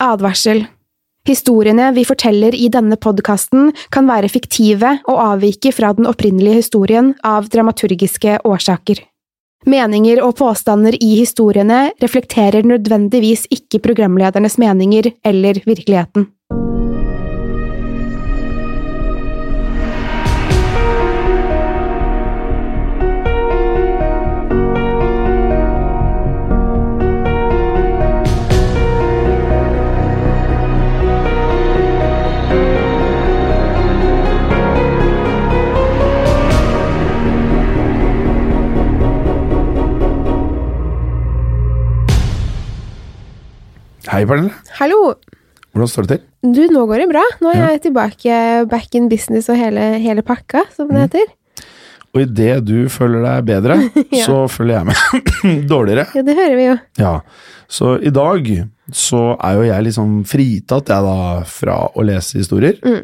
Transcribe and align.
Advarsel. 0.00 0.64
Historiene 1.24 1.88
vi 1.96 2.04
forteller 2.04 2.54
i 2.54 2.68
denne 2.68 2.98
podkasten 3.00 3.70
kan 3.94 4.08
være 4.10 4.28
fiktive 4.28 4.98
og 5.08 5.20
avvike 5.22 5.72
fra 5.72 5.94
den 5.96 6.08
opprinnelige 6.10 6.60
historien 6.60 7.14
av 7.24 7.48
dramaturgiske 7.52 8.42
årsaker. 8.44 9.00
Meninger 9.64 10.20
og 10.20 10.34
påstander 10.36 10.96
i 11.00 11.14
historiene 11.16 11.86
reflekterer 12.02 12.66
nødvendigvis 12.68 13.46
ikke 13.54 13.80
programledernes 13.86 14.58
meninger 14.60 15.08
eller 15.24 15.62
virkeligheten. 15.64 16.28
Hei, 44.14 44.22
Pernille. 44.30 44.52
Hallo! 44.78 44.98
Hvordan 45.74 45.88
står 45.90 46.06
det 46.06 46.16
til? 46.20 46.52
Du, 46.54 46.60
nå 46.70 46.84
går 46.86 47.00
det 47.02 47.06
bra. 47.10 47.22
Nå 47.42 47.50
er 47.50 47.56
Ja. 47.58 47.70
jeg 47.72 47.80
tilbake 47.88 48.36
back 48.70 48.94
in 48.94 49.08
business 49.10 49.48
og 49.50 49.56
hele, 49.58 49.98
hele 49.98 50.22
pakka, 50.22 50.62
som 50.76 50.86
det 50.88 51.00
heter. 51.08 51.32
Og 52.14 52.20
idet 52.22 52.64
du 52.64 52.88
føler 52.88 53.24
deg 53.24 53.44
bedre, 53.48 53.76
Ja. 54.14 54.22
så 54.28 54.36
føler 54.48 54.76
jeg 54.78 54.86
meg 54.86 55.66
dårligere. 55.72 56.06
Ja, 56.14 56.22
det 56.22 56.36
hører 56.38 56.54
vi 56.60 56.66
jo. 56.68 56.76
Ja. 57.02 57.14
Så 57.66 57.96
i 58.06 58.10
dag 58.14 58.46
så 58.94 59.22
er 59.42 59.58
jo 59.58 59.66
jeg 59.66 59.84
liksom 59.88 60.24
fritatt, 60.30 60.88
jeg 60.94 61.02
da, 61.10 61.42
fra 61.44 61.78
å 61.90 62.04
lese 62.06 62.38
historier. 62.38 62.78
Mm. 62.84 63.02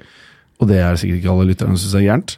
Og 0.61 0.69
det 0.71 0.79
er 0.79 0.95
sikkert 1.01 1.19
ikke 1.25 1.33
alle 1.35 1.49
lytterne 1.51 1.75
som 1.75 1.89
syns 1.91 1.99
er 1.99 2.07
gærent. 2.07 2.37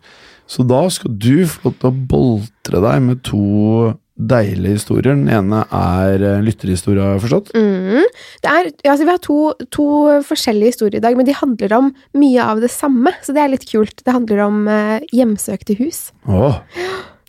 Så 0.49 0.65
da 0.69 0.81
skal 0.89 1.13
du 1.19 1.45
få 1.47 1.69
lov 1.69 1.77
til 1.83 1.91
å 1.91 2.07
boltre 2.09 2.81
deg 2.89 3.03
med 3.05 3.21
to 3.27 3.93
deilige 4.17 4.77
historier. 4.77 5.15
Den 5.17 5.29
ene 5.33 5.63
er 5.73 6.23
eh, 6.23 6.43
lytterhistorie, 6.45 7.01
har 7.03 7.17
jeg 7.17 7.25
forstått. 7.25 7.53
Mm. 7.57 8.09
Det 8.45 8.51
er, 8.53 8.69
altså 8.93 9.07
vi 9.07 9.11
har 9.15 9.23
to, 9.25 9.39
to 9.73 9.87
forskjellige 10.29 10.75
historier 10.75 11.01
i 11.01 11.05
dag, 11.05 11.17
men 11.19 11.27
de 11.29 11.37
handler 11.39 11.73
om 11.79 11.89
mye 12.21 12.45
av 12.45 12.61
det 12.63 12.71
samme, 12.75 13.15
så 13.25 13.35
det 13.35 13.43
er 13.45 13.55
litt 13.55 13.65
kult. 13.71 14.05
Det 14.05 14.13
handler 14.15 14.45
om 14.45 14.61
eh, 14.69 15.01
hjemsøkte 15.17 15.79
hus. 15.81 16.11
Åh, 16.29 16.61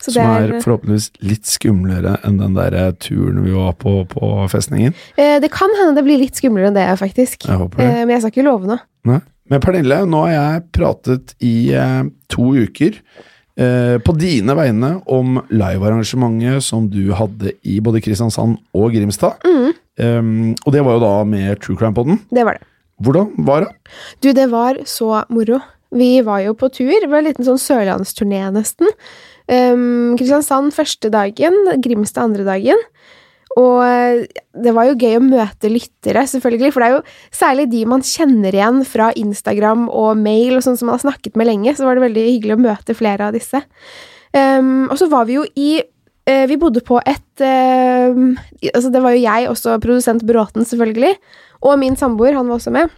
Så 0.03 0.11
som 0.11 0.19
det 0.19 0.53
er 0.57 0.63
forhåpentligvis 0.65 1.09
litt 1.23 1.47
skumlere 1.47 2.17
enn 2.27 2.41
den 2.41 2.57
der 2.59 2.75
eh, 2.75 2.91
turen 2.99 3.43
vi 3.45 3.55
var 3.55 3.77
på 3.79 4.01
på 4.11 4.33
festningen. 4.51 4.93
eh, 5.15 5.37
det 5.39 5.51
kan 5.55 5.71
hende 5.79 5.95
det 5.95 6.03
blir 6.09 6.19
litt 6.19 6.35
skumlere 6.35 6.67
enn 6.73 6.75
det, 6.77 6.89
faktisk. 6.99 7.47
Jeg 7.47 7.69
det. 7.77 7.85
Eh, 7.87 8.01
men 8.03 8.17
jeg 8.17 8.25
skal 8.25 8.35
ikke 8.35 8.49
love 8.49 8.67
noe. 8.67 8.83
Nei. 9.07 9.21
Men 9.51 9.59
Pernille, 9.59 10.03
nå 10.07 10.21
har 10.23 10.31
jeg 10.33 10.61
pratet 10.75 11.33
i 11.43 11.55
to 12.31 12.53
uker 12.55 12.95
eh, 13.59 13.97
på 14.03 14.15
dine 14.17 14.55
vegne 14.57 14.95
om 15.11 15.39
livearrangementet 15.49 16.65
som 16.65 16.87
du 16.91 17.13
hadde 17.17 17.55
i 17.67 17.79
både 17.83 18.01
Kristiansand 18.03 18.59
og 18.73 18.93
Grimstad. 18.95 19.39
Mm. 19.45 19.73
Um, 19.93 20.53
og 20.65 20.73
det 20.73 20.81
var 20.81 20.97
jo 20.97 21.03
da 21.03 21.15
med 21.29 21.59
True 21.61 21.77
Crime 21.77 21.93
Podden. 21.93 22.21
Det 22.33 22.45
var 22.47 22.57
det. 22.57 22.67
Hvordan 23.03 23.29
var 23.45 23.65
det? 23.65 23.71
Du, 24.23 24.31
det 24.33 24.47
var 24.51 24.79
så 24.89 25.23
moro. 25.33 25.59
Vi 25.93 26.15
var 26.25 26.41
jo 26.45 26.55
på 26.57 26.69
tur. 26.73 26.93
Det 26.93 27.09
var 27.09 27.21
en 27.21 27.29
liten 27.29 27.45
sånn 27.45 27.61
sørlandsturné, 27.61 28.47
nesten. 28.55 28.89
Um, 29.45 30.15
Kristiansand 30.17 30.73
første 30.73 31.11
dagen, 31.13 31.57
Grimstad 31.83 32.29
andre 32.29 32.47
dagen. 32.47 32.79
Og 33.59 33.83
eh, 33.85 34.23
det 34.65 34.73
var 34.73 34.87
jo 34.87 34.97
gøy 34.97 35.17
å 35.19 35.23
møte 35.23 35.69
lyttere, 35.69 36.25
selvfølgelig, 36.29 36.73
for 36.73 36.81
det 36.81 36.87
er 36.87 36.95
jo 36.95 37.03
særlig 37.35 37.67
de 37.69 37.83
man 37.89 38.05
kjenner 38.05 38.55
igjen 38.55 38.81
fra 38.87 39.11
Instagram 39.19 39.85
og 39.93 40.17
mail, 40.21 40.57
og 40.57 40.65
sånn 40.65 40.79
som 40.79 40.89
man 40.89 40.97
har 40.97 41.05
snakket 41.05 41.37
med 41.39 41.49
lenge, 41.51 41.75
så 41.77 41.85
var 41.85 41.97
det 41.97 42.07
veldig 42.07 42.25
hyggelig 42.31 42.57
å 42.57 42.63
møte 42.63 42.97
flere 42.97 43.29
av 43.29 43.37
disse. 43.37 43.61
Um, 44.33 44.89
og 44.89 44.97
så 44.97 45.05
var 45.11 45.27
vi 45.29 45.35
jo 45.35 45.43
i 45.53 45.77
uh, 45.77 46.45
Vi 46.49 46.55
bodde 46.57 46.81
på 46.81 46.97
et 47.05 47.43
uh, 47.45 48.15
Altså, 48.65 48.89
det 48.89 49.01
var 49.03 49.13
jo 49.13 49.19
jeg, 49.21 49.45
også 49.51 49.75
produsent 49.83 50.25
Bråten, 50.25 50.65
selvfølgelig, 50.65 51.13
og 51.61 51.77
min 51.77 51.99
samboer, 51.99 52.33
han 52.33 52.49
var 52.49 52.57
også 52.57 52.73
med. 52.73 52.89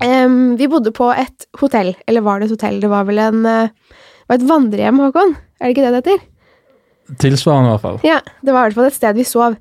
Um, 0.00 0.56
vi 0.56 0.70
bodde 0.72 0.94
på 0.96 1.12
et 1.12 1.44
hotell, 1.60 1.92
eller 2.08 2.24
var 2.24 2.40
det 2.40 2.48
et 2.48 2.56
hotell? 2.56 2.80
Det 2.80 2.90
var 2.90 3.04
vel 3.10 3.20
en 3.20 3.44
uh, 3.44 3.98
var 4.32 4.40
et 4.40 4.48
vandrehjem, 4.48 5.04
Håkon? 5.04 5.36
Er 5.60 5.68
det 5.68 5.74
ikke 5.76 5.84
det 5.84 5.92
det 5.92 6.00
heter? 6.00 6.28
Tilsvarende, 7.20 7.70
i 7.70 7.74
hvert 7.74 7.84
fall. 7.84 8.00
Ja, 8.06 8.20
det 8.42 8.54
var 8.54 8.64
i 8.64 8.70
hvert 8.70 8.78
fall 8.78 8.90
et 8.90 8.98
sted 8.98 9.18
vi 9.18 9.26
sov. 9.28 9.58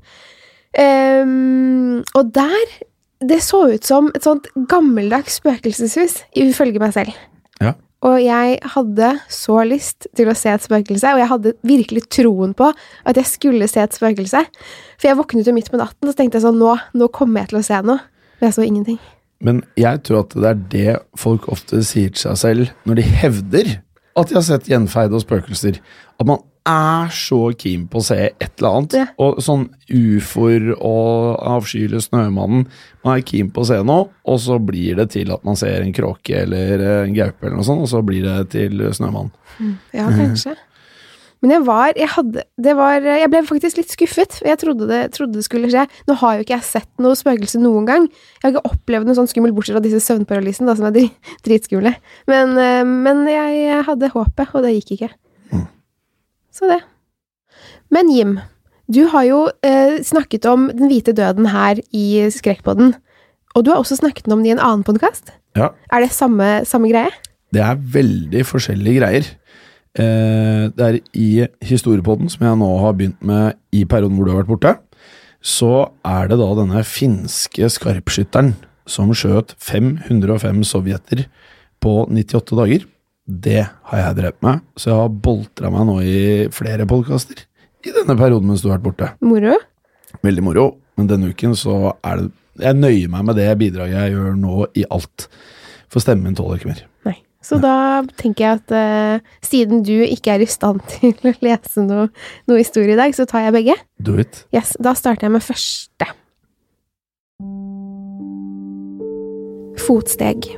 Um, 0.71 1.99
og 2.15 2.29
der 2.31 2.77
Det 3.21 3.37
så 3.43 3.67
ut 3.69 3.85
som 3.85 4.07
et 4.15 4.23
sånt 4.25 4.47
gammeldags 4.71 5.35
spøkelseshus, 5.37 6.23
ifølge 6.33 6.81
meg 6.81 6.95
selv. 6.95 7.11
Ja. 7.61 7.75
Og 8.01 8.15
jeg 8.17 8.55
hadde 8.73 9.09
så 9.29 9.59
lyst 9.61 10.07
til 10.17 10.31
å 10.31 10.33
se 10.33 10.49
et 10.49 10.63
spøkelse, 10.65 11.11
og 11.13 11.21
jeg 11.21 11.29
hadde 11.29 11.53
virkelig 11.61 12.07
troen 12.09 12.55
på 12.57 12.71
at 12.73 13.19
jeg 13.19 13.29
skulle 13.29 13.67
se 13.69 13.83
et 13.83 13.93
spøkelse. 13.93 14.41
For 14.97 15.11
jeg 15.11 15.19
våknet 15.19 15.45
jo 15.45 15.53
midt 15.53 15.69
på 15.69 15.77
natten, 15.77 16.01
og 16.01 16.09
så 16.09 16.17
tenkte 16.17 16.39
jeg 16.39 16.47
sånn 16.47 16.57
Nå, 16.57 16.73
nå 16.97 17.11
kommer 17.13 17.43
jeg 17.43 17.51
til 17.51 17.61
å 17.61 17.63
se 17.67 17.81
noe. 17.85 18.01
Men 18.39 18.49
jeg 18.49 18.57
så 18.57 18.65
ingenting. 18.65 18.97
Men 19.41 19.61
jeg 19.77 20.01
tror 20.07 20.23
at 20.23 20.33
det 20.33 20.49
er 20.49 20.65
det 20.73 20.97
folk 21.17 21.45
ofte 21.53 21.83
sier 21.85 22.09
til 22.13 22.23
seg 22.25 22.41
selv 22.41 22.73
når 22.89 23.01
de 23.01 23.05
hevder 23.21 23.71
at 24.17 24.29
de 24.29 24.37
har 24.37 24.45
sett 24.45 24.69
gjenfeide 24.69 25.15
og 25.15 25.23
spøkelser. 25.23 25.77
At 26.19 26.27
man 26.29 26.41
er 26.67 27.11
så 27.15 27.39
keen 27.57 27.87
på 27.89 28.01
å 28.01 28.05
se 28.05 28.17
et 28.29 28.49
eller 28.59 28.69
annet. 28.69 28.97
Ja. 29.01 29.05
Og 29.23 29.41
sånn 29.43 29.67
ufoer 29.89 30.71
og 30.77 31.39
avskyelig 31.55 32.03
Snømannen. 32.07 32.67
Man 33.05 33.17
er 33.17 33.25
keen 33.25 33.49
på 33.53 33.63
å 33.63 33.69
se 33.71 33.79
noe, 33.85 34.09
og 34.29 34.41
så 34.43 34.59
blir 34.61 34.99
det 34.99 35.09
til 35.15 35.33
at 35.33 35.45
man 35.47 35.57
ser 35.59 35.81
en 35.81 35.95
kråke 35.95 36.43
eller 36.43 36.85
en 37.03 37.15
gaupe, 37.17 37.45
eller 37.45 37.57
noe 37.57 37.67
sånt, 37.67 37.85
og 37.85 37.89
så 37.89 38.03
blir 38.05 38.27
det 38.27 38.51
til 38.53 38.83
Snømannen. 38.93 39.33
Ja, 39.95 40.09
kanskje. 40.09 40.55
Men 41.41 41.55
jeg 41.55 41.63
var 41.65 41.97
Jeg 41.97 42.09
hadde 42.13 42.43
Det 42.61 42.73
var 42.77 43.01
Jeg 43.01 43.29
ble 43.33 43.41
faktisk 43.45 43.79
litt 43.79 43.89
skuffet. 43.93 44.37
Jeg 44.45 44.59
trodde 44.61 44.87
det, 44.89 45.01
trodde 45.15 45.39
det 45.39 45.45
skulle 45.45 45.71
skje. 45.73 45.87
Nå 46.07 46.15
har 46.21 46.37
jo 46.37 46.45
ikke 46.45 46.53
jeg 46.53 46.67
sett 46.67 46.89
noe 47.01 47.17
spøkelse 47.17 47.61
noen 47.61 47.87
gang. 47.89 48.05
Jeg 48.37 48.43
har 48.45 48.53
ikke 48.53 48.73
opplevd 48.75 49.09
noe 49.09 49.17
sånn 49.17 49.29
skummelt, 49.31 49.55
bortsett 49.57 49.77
fra 49.77 49.83
disse 49.83 50.03
søvnparalysene, 50.05 50.69
da, 50.69 50.77
som 50.77 50.89
er 50.91 50.95
dri, 50.99 51.07
dritskumle. 51.47 51.95
Men, 52.29 52.53
eh, 52.61 52.85
men 52.85 53.25
jeg 53.29 53.81
hadde 53.89 54.13
håpet, 54.13 54.53
og 54.53 54.67
det 54.67 54.75
gikk 54.77 54.95
ikke. 54.99 55.11
Så 56.51 56.67
det. 56.69 56.81
Men 57.91 58.11
Jim, 58.11 58.39
du 58.91 59.05
har 59.11 59.25
jo 59.27 59.39
eh, 59.63 59.99
snakket 60.03 60.45
om 60.49 60.69
Den 60.75 60.89
hvite 60.91 61.13
døden 61.15 61.47
her 61.51 61.79
i 61.95 62.27
Skrekkpodden. 62.31 62.95
Og 63.55 63.65
du 63.65 63.71
har 63.71 63.81
også 63.81 63.99
snakket 63.99 64.27
om 64.31 64.39
den 64.39 64.51
i 64.51 64.55
en 64.55 64.63
annen 64.63 64.85
podkast. 64.87 65.33
Ja. 65.57 65.73
Er 65.91 66.03
det 66.03 66.13
samme, 66.15 66.61
samme 66.67 66.91
greie? 66.91 67.11
Det 67.51 67.63
er 67.63 67.79
veldig 67.79 68.45
forskjellige 68.47 69.01
greier. 69.01 69.27
Eh, 69.99 70.69
det 70.71 70.87
er 70.87 70.99
i 71.19 71.47
historiepodden, 71.67 72.31
som 72.31 72.45
jeg 72.47 72.59
nå 72.61 72.69
har 72.79 72.95
begynt 72.95 73.19
med 73.27 73.59
i 73.75 73.83
perioden 73.83 74.15
hvor 74.15 74.27
du 74.27 74.31
har 74.31 74.43
vært 74.43 74.51
borte, 74.53 74.73
så 75.41 75.89
er 76.05 76.29
det 76.31 76.37
da 76.39 76.47
denne 76.55 76.83
finske 76.87 77.67
skarpskytteren 77.73 78.53
som 78.87 79.11
skjøt 79.15 79.55
505 79.59 80.63
sovjeter 80.67 81.25
på 81.83 82.05
98 82.07 82.59
dager. 82.59 82.85
Det 83.31 83.61
har 83.63 84.01
jeg 84.01 84.17
drevet 84.17 84.43
med, 84.43 84.61
så 84.75 84.91
jeg 84.91 84.99
har 84.99 85.15
boltra 85.23 85.71
meg 85.71 85.87
nå 85.87 85.97
i 86.03 86.19
flere 86.51 86.87
podkaster 86.89 87.45
i 87.85 87.93
denne 87.95 88.15
perioden 88.19 88.49
mens 88.49 88.63
du 88.63 88.67
har 88.69 88.77
vært 88.77 88.87
borte. 88.89 89.09
Moro? 89.23 89.55
Veldig 90.25 90.43
moro, 90.43 90.65
men 90.99 91.07
denne 91.09 91.31
uken 91.31 91.55
så 91.57 91.95
er 92.03 92.19
det 92.23 92.29
Jeg 92.61 92.75
nøyer 92.75 93.07
meg 93.09 93.23
med 93.25 93.37
det 93.39 93.47
bidraget 93.57 93.95
jeg 93.95 94.11
gjør 94.11 94.33
nå 94.37 94.55
i 94.77 94.83
alt. 94.91 95.29
For 95.89 96.03
stemmen 96.03 96.27
min 96.27 96.35
tåler 96.35 96.59
ikke 96.59 96.73
mer. 96.73 96.81
Nei. 97.07 97.15
Så 97.41 97.57
da 97.63 98.03
tenker 98.19 98.43
jeg 98.43 98.59
at 98.59 98.73
uh, 98.75 99.31
siden 99.41 99.85
du 99.87 99.95
ikke 100.03 100.35
er 100.35 100.43
i 100.43 100.49
stand 100.51 100.83
til 100.97 101.15
å 101.25 101.33
lese 101.41 101.85
noe, 101.87 102.09
noe 102.51 102.59
historie 102.59 102.93
i 102.93 102.99
dag, 102.99 103.15
så 103.17 103.25
tar 103.29 103.47
jeg 103.47 103.55
begge. 103.55 103.77
Do 104.03 104.17
it. 104.21 104.43
Yes, 104.53 104.75
Da 104.83 104.93
starter 104.99 105.29
jeg 105.29 105.37
med 105.37 105.45
første. 105.47 106.11
Fotsteg. 109.81 110.51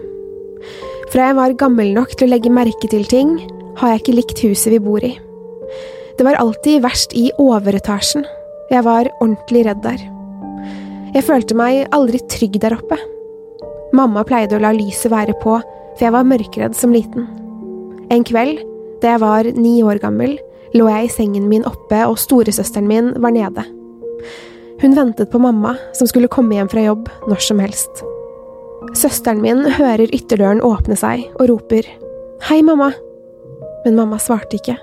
Fra 1.13 1.27
jeg 1.27 1.35
var 1.37 1.53
gammel 1.61 1.91
nok 1.93 2.15
til 2.17 2.25
å 2.25 2.31
legge 2.31 2.49
merke 2.49 2.87
til 2.89 3.03
ting, 3.05 3.35
har 3.77 3.91
jeg 3.91 3.99
ikke 3.99 4.13
likt 4.17 4.39
huset 4.47 4.71
vi 4.73 4.79
bor 4.81 5.03
i. 5.05 5.11
Det 6.17 6.25
var 6.25 6.39
alltid 6.41 6.81
verst 6.81 7.11
i 7.13 7.27
overetasjen. 7.37 8.23
Jeg 8.71 8.81
var 8.81 9.11
ordentlig 9.19 9.61
redd 9.67 9.83
der. 9.83 10.01
Jeg 11.13 11.25
følte 11.27 11.53
meg 11.53 11.83
aldri 11.93 12.17
trygg 12.33 12.57
der 12.63 12.73
oppe. 12.73 12.97
Mamma 13.93 14.23
pleide 14.25 14.57
å 14.57 14.63
la 14.63 14.71
lyset 14.73 15.13
være 15.13 15.35
på, 15.43 15.59
for 15.61 16.01
jeg 16.01 16.15
var 16.15 16.25
mørkredd 16.25 16.73
som 16.77 16.95
liten. 16.97 17.27
En 18.09 18.25
kveld, 18.25 18.63
da 19.03 19.13
jeg 19.13 19.21
var 19.21 19.51
ni 19.53 19.75
år 19.85 20.01
gammel, 20.01 20.39
lå 20.73 20.87
jeg 20.89 21.11
i 21.11 21.13
sengen 21.13 21.45
min 21.51 21.67
oppe, 21.69 21.99
og 22.07 22.17
storesøsteren 22.17 22.89
min 22.89 23.13
var 23.21 23.37
nede. 23.37 23.67
Hun 24.81 24.97
ventet 24.97 25.29
på 25.29 25.43
mamma, 25.45 25.75
som 25.93 26.09
skulle 26.09 26.31
komme 26.33 26.57
hjem 26.57 26.73
fra 26.73 26.87
jobb 26.89 27.05
når 27.29 27.45
som 27.51 27.61
helst. 27.61 28.01
Søsteren 28.91 29.39
min 29.41 29.63
hører 29.77 30.11
ytterdøren 30.11 30.61
åpne 30.65 30.97
seg 30.99 31.23
og 31.39 31.47
roper 31.49 31.87
Hei, 32.49 32.59
mamma. 32.65 32.89
Men 33.85 33.95
mamma 33.95 34.17
svarte 34.19 34.57
ikke. 34.57 34.75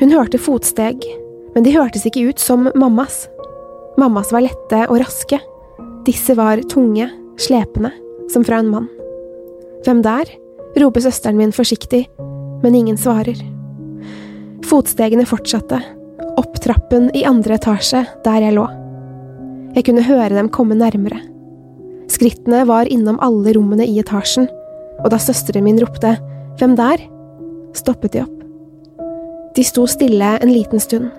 Hun 0.00 0.12
hørte 0.12 0.40
fotsteg, 0.40 1.06
men 1.54 1.64
de 1.64 1.72
hørtes 1.72 2.04
ikke 2.08 2.26
ut 2.28 2.42
som 2.42 2.68
mammas. 2.76 3.22
Mammas 4.00 4.32
var 4.34 4.44
lette 4.44 4.82
og 4.88 5.00
raske. 5.00 5.40
Disse 6.04 6.36
var 6.36 6.60
tunge, 6.68 7.08
slepende, 7.40 7.94
som 8.32 8.44
fra 8.44 8.60
en 8.60 8.68
mann. 8.74 8.90
Hvem 9.86 10.04
der? 10.04 10.28
roper 10.80 11.02
søsteren 11.02 11.40
min 11.40 11.56
forsiktig, 11.56 12.04
men 12.60 12.76
ingen 12.76 13.00
svarer. 13.00 13.40
Fotstegene 14.68 15.24
fortsatte, 15.26 15.80
opp 16.38 16.60
trappen 16.62 17.08
i 17.16 17.24
andre 17.26 17.56
etasje, 17.56 18.04
der 18.24 18.44
jeg 18.44 18.58
lå. 18.60 18.68
Jeg 19.74 19.88
kunne 19.88 20.04
høre 20.06 20.34
dem 20.36 20.52
komme 20.52 20.76
nærmere. 20.78 21.29
Skrittene 22.10 22.64
var 22.66 22.90
innom 22.90 23.20
alle 23.22 23.54
rommene 23.54 23.86
i 23.86 24.00
etasjen, 24.02 24.48
og 25.00 25.10
da 25.12 25.18
søsteren 25.22 25.64
min 25.66 25.78
ropte 25.80 26.16
Hvem 26.58 26.74
der? 26.76 27.02
stoppet 27.76 28.16
de 28.16 28.24
opp. 28.24 28.36
De 29.54 29.62
sto 29.64 29.86
stille 29.88 30.32
en 30.42 30.50
liten 30.50 30.82
stund. 30.82 31.10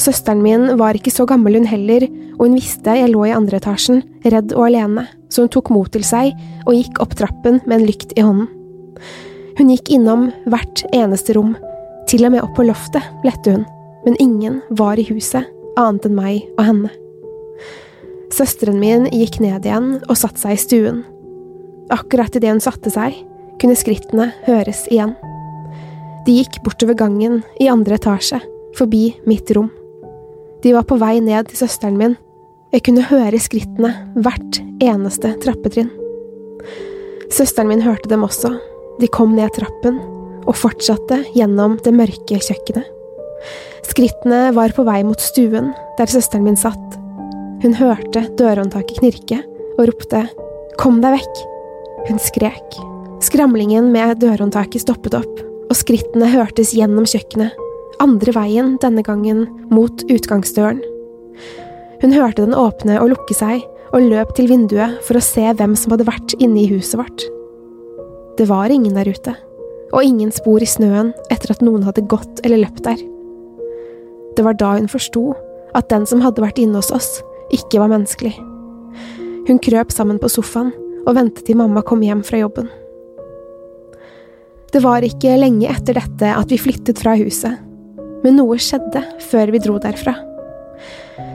Søsteren 0.00 0.42
min 0.42 0.72
var 0.78 0.98
ikke 0.98 1.12
så 1.14 1.26
gammel 1.30 1.60
hun 1.60 1.68
heller, 1.70 2.06
og 2.34 2.48
hun 2.48 2.56
visste 2.58 2.96
jeg 2.98 3.12
lå 3.12 3.28
i 3.28 3.34
andre 3.34 3.60
etasjen, 3.60 4.02
redd 4.26 4.56
og 4.56 4.66
alene, 4.66 5.06
så 5.30 5.44
hun 5.44 5.52
tok 5.54 5.70
mot 5.70 5.90
til 5.94 6.02
seg 6.06 6.34
og 6.64 6.74
gikk 6.74 6.98
opp 7.04 7.14
trappen 7.18 7.60
med 7.62 7.78
en 7.78 7.86
lykt 7.86 8.16
i 8.18 8.26
hånden. 8.26 8.50
Hun 9.54 9.70
gikk 9.70 9.92
innom 9.94 10.26
hvert 10.50 10.82
eneste 10.90 11.38
rom, 11.38 11.54
til 12.10 12.26
og 12.26 12.34
med 12.34 12.42
opp 12.42 12.56
på 12.58 12.66
loftet, 12.66 13.06
lette 13.22 13.54
hun, 13.54 13.62
men 14.04 14.18
ingen 14.18 14.58
var 14.74 14.98
i 14.98 15.06
huset, 15.06 15.46
annet 15.78 16.10
enn 16.10 16.18
meg 16.18 16.42
og 16.58 16.66
henne. 16.66 16.94
Søsteren 18.32 18.80
min 18.80 19.08
gikk 19.12 19.40
ned 19.42 19.66
igjen 19.66 19.98
og 20.08 20.16
satte 20.16 20.40
seg 20.40 20.56
i 20.56 20.60
stuen. 20.60 21.02
Akkurat 21.92 22.34
idet 22.36 22.54
hun 22.54 22.62
satte 22.64 22.92
seg, 22.92 23.16
kunne 23.60 23.76
skrittene 23.78 24.30
høres 24.46 24.86
igjen. 24.90 25.14
De 26.24 26.38
gikk 26.38 26.62
bortover 26.64 26.96
gangen 26.96 27.42
i 27.60 27.68
andre 27.68 27.98
etasje, 27.98 28.40
forbi 28.78 29.10
mitt 29.28 29.50
rom. 29.54 29.68
De 30.64 30.72
var 30.72 30.86
på 30.88 30.96
vei 30.96 31.18
ned 31.20 31.50
til 31.50 31.60
søsteren 31.60 31.98
min. 32.00 32.16
Jeg 32.72 32.86
kunne 32.86 33.04
høre 33.06 33.38
skrittene 33.38 33.92
hvert 34.16 34.58
eneste 34.82 35.34
trappetrinn. 35.44 35.92
Søsteren 37.28 37.68
min 37.68 37.84
hørte 37.84 38.08
dem 38.08 38.24
også. 38.24 38.54
De 39.00 39.10
kom 39.12 39.36
ned 39.36 39.52
trappen 39.54 40.00
og 40.44 40.56
fortsatte 40.56 41.20
gjennom 41.34 41.76
det 41.84 41.92
mørke 41.94 42.40
kjøkkenet. 42.40 42.88
Skrittene 43.84 44.48
var 44.56 44.72
på 44.74 44.84
vei 44.88 45.02
mot 45.04 45.20
stuen, 45.20 45.72
der 45.98 46.10
søsteren 46.10 46.46
min 46.46 46.58
satt. 46.58 47.03
Hun 47.64 47.72
hørte 47.78 48.26
dørhåndtaket 48.36 48.98
knirke 49.00 49.38
og 49.78 49.86
ropte 49.88 50.26
Kom 50.76 50.98
deg 51.00 51.14
vekk! 51.16 51.38
Hun 52.10 52.18
skrek. 52.20 52.76
Skramlingen 53.24 53.88
med 53.94 54.18
dørhåndtaket 54.20 54.82
stoppet 54.82 55.16
opp, 55.16 55.38
og 55.70 55.78
skrittene 55.78 56.28
hørtes 56.28 56.74
gjennom 56.76 57.06
kjøkkenet, 57.08 57.54
andre 58.04 58.34
veien 58.36 58.74
denne 58.82 59.04
gangen 59.06 59.46
mot 59.72 60.04
utgangsdøren. 60.12 60.82
Hun 62.02 62.12
hørte 62.12 62.44
den 62.44 62.58
åpne 62.58 62.98
og 63.00 63.14
lukke 63.14 63.38
seg, 63.38 63.64
og 63.94 64.10
løp 64.10 64.34
til 64.36 64.50
vinduet 64.50 65.00
for 65.06 65.16
å 65.16 65.24
se 65.24 65.48
hvem 65.56 65.72
som 65.78 65.94
hadde 65.94 66.10
vært 66.10 66.36
inne 66.42 66.66
i 66.66 66.68
huset 66.68 66.98
vårt. 67.00 67.24
Det 68.36 68.48
var 68.50 68.74
ingen 68.74 68.98
der 68.98 69.08
ute, 69.08 69.38
og 69.94 70.04
ingen 70.04 70.34
spor 70.34 70.60
i 70.60 70.68
snøen 70.68 71.14
etter 71.32 71.54
at 71.54 71.64
noen 71.64 71.86
hadde 71.86 72.04
gått 72.10 72.44
eller 72.44 72.66
løpt 72.66 72.84
der. 72.84 73.00
Det 74.34 74.44
var 74.44 74.58
da 74.60 74.74
hun 74.74 74.90
forsto 74.90 75.30
at 75.78 75.88
den 75.88 76.04
som 76.10 76.20
hadde 76.26 76.44
vært 76.44 76.60
inne 76.60 76.82
hos 76.82 76.92
oss, 76.92 77.22
ikke 77.52 77.80
var 77.82 77.92
menneskelig. 77.92 78.34
Hun 79.48 79.60
krøp 79.60 79.92
sammen 79.92 80.20
på 80.20 80.30
sofaen 80.32 80.72
og 81.04 81.16
ventet 81.18 81.44
til 81.44 81.58
mamma 81.60 81.82
kom 81.84 82.02
hjem 82.04 82.22
fra 82.24 82.40
jobben. 82.40 82.70
Det 84.72 84.80
var 84.82 85.04
ikke 85.06 85.36
lenge 85.38 85.68
etter 85.70 86.00
dette 86.00 86.30
at 86.34 86.50
vi 86.50 86.58
flyttet 86.58 86.98
fra 86.98 87.14
huset, 87.18 87.60
men 88.24 88.38
noe 88.40 88.56
skjedde 88.58 89.04
før 89.28 89.52
vi 89.54 89.60
dro 89.62 89.76
derfra. 89.82 90.16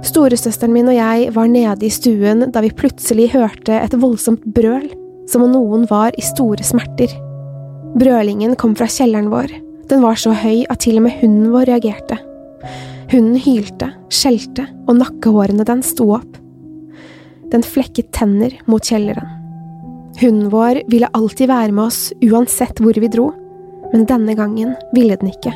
Storesøsteren 0.03 0.73
min 0.73 0.89
og 0.91 0.97
jeg 0.97 1.29
var 1.35 1.47
nede 1.51 1.87
i 1.87 1.93
stuen 1.93 2.49
da 2.51 2.63
vi 2.65 2.73
plutselig 2.75 3.29
hørte 3.35 3.77
et 3.77 3.95
voldsomt 3.99 4.43
brøl, 4.55 4.89
som 5.29 5.45
om 5.45 5.53
noen 5.53 5.85
var 5.87 6.15
i 6.17 6.25
store 6.25 6.65
smerter. 6.65 7.13
Brølingen 7.99 8.57
kom 8.59 8.75
fra 8.77 8.89
kjelleren 8.91 9.31
vår, 9.31 9.53
den 9.89 10.03
var 10.03 10.19
så 10.19 10.33
høy 10.35 10.65
at 10.69 10.83
til 10.83 10.99
og 10.99 11.07
med 11.07 11.21
hunden 11.21 11.53
vår 11.53 11.69
reagerte. 11.71 12.19
Hunden 13.09 13.39
hylte, 13.41 13.87
skjelte, 14.13 14.67
og 14.85 14.99
nakkehårene 14.99 15.65
den 15.65 15.81
sto 15.85 16.11
opp. 16.13 16.35
Den 17.49 17.63
flekket 17.65 18.11
tenner 18.13 18.53
mot 18.69 18.85
kjelleren. 18.85 19.25
Hunden 20.19 20.51
vår 20.53 20.83
ville 20.91 21.09
alltid 21.17 21.49
være 21.49 21.73
med 21.73 21.87
oss 21.87 22.11
uansett 22.21 22.77
hvor 22.83 22.97
vi 23.01 23.09
dro, 23.09 23.31
men 23.93 24.05
denne 24.05 24.35
gangen 24.37 24.75
ville 24.93 25.17
den 25.17 25.31
ikke. 25.31 25.55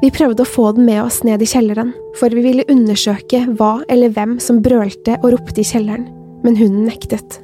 Vi 0.00 0.08
prøvde 0.16 0.46
å 0.46 0.48
få 0.48 0.70
den 0.78 0.88
med 0.88 1.02
oss 1.02 1.20
ned 1.28 1.44
i 1.44 1.50
kjelleren, 1.50 1.92
for 2.16 2.32
vi 2.32 2.46
ville 2.46 2.68
undersøke 2.72 3.42
hva 3.58 3.82
eller 3.92 4.14
hvem 4.16 4.38
som 4.40 4.62
brølte 4.64 5.18
og 5.20 5.34
ropte 5.34 5.60
i 5.60 5.68
kjelleren, 5.68 6.08
men 6.40 6.56
hunden 6.56 6.88
nektet. 6.88 7.42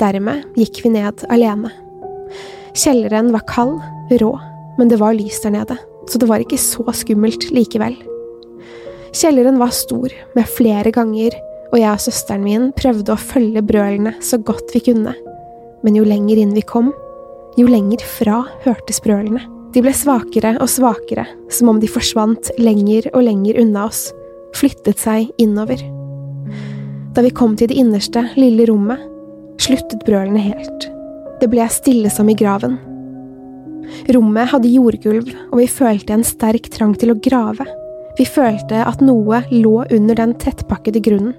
Dermed 0.00 0.46
gikk 0.56 0.86
vi 0.86 0.96
ned 0.96 1.26
alene. 1.28 1.74
Kjelleren 2.72 3.34
var 3.34 3.44
kald, 3.50 3.82
rå, 4.22 4.36
men 4.80 4.88
det 4.88 5.02
var 5.02 5.18
lys 5.18 5.42
der 5.44 5.58
nede, 5.58 5.76
så 6.08 6.16
det 6.22 6.30
var 6.30 6.40
ikke 6.40 6.60
så 6.62 6.86
skummelt 6.96 7.50
likevel. 7.52 7.98
Kjelleren 9.16 9.58
var 9.60 9.72
stor, 9.72 10.12
med 10.36 10.48
flere 10.52 10.92
ganger, 10.92 11.34
og 11.72 11.78
jeg 11.80 11.90
og 11.92 12.02
søsteren 12.02 12.44
min 12.44 12.70
prøvde 12.76 13.12
å 13.12 13.20
følge 13.20 13.62
brølene 13.64 14.14
så 14.24 14.40
godt 14.40 14.72
vi 14.74 14.82
kunne, 14.90 15.14
men 15.84 15.96
jo 15.96 16.04
lenger 16.06 16.40
inn 16.40 16.54
vi 16.56 16.64
kom, 16.64 16.90
jo 17.58 17.68
lenger 17.68 18.04
fra 18.18 18.42
hørtes 18.64 19.00
brølene. 19.04 19.42
De 19.74 19.82
ble 19.84 19.92
svakere 19.92 20.54
og 20.62 20.70
svakere, 20.72 21.26
som 21.52 21.68
om 21.72 21.80
de 21.80 21.90
forsvant 21.90 22.50
lenger 22.60 23.10
og 23.12 23.24
lenger 23.26 23.60
unna 23.60 23.84
oss, 23.88 24.08
flyttet 24.56 25.00
seg 25.00 25.28
innover. 25.40 25.82
Da 27.16 27.24
vi 27.24 27.32
kom 27.34 27.56
til 27.58 27.68
det 27.70 27.76
innerste, 27.80 28.22
lille 28.38 28.68
rommet, 28.70 29.02
sluttet 29.60 30.04
brølene 30.06 30.40
helt. 30.40 30.88
Det 31.40 31.50
ble 31.52 31.66
stille 31.72 32.10
som 32.12 32.30
i 32.30 32.36
graven. 32.38 32.78
Rommet 34.14 34.52
hadde 34.52 34.70
jordgulv, 34.72 35.28
og 35.50 35.60
vi 35.60 35.68
følte 35.70 36.16
en 36.16 36.26
sterk 36.26 36.68
trang 36.72 36.94
til 36.98 37.12
å 37.12 37.20
grave. 37.22 37.66
Vi 38.18 38.26
følte 38.26 38.82
at 38.82 39.02
noe 39.04 39.44
lå 39.52 39.76
under 39.94 40.18
den 40.18 40.34
tettpakkede 40.42 41.02
grunnen. 41.04 41.36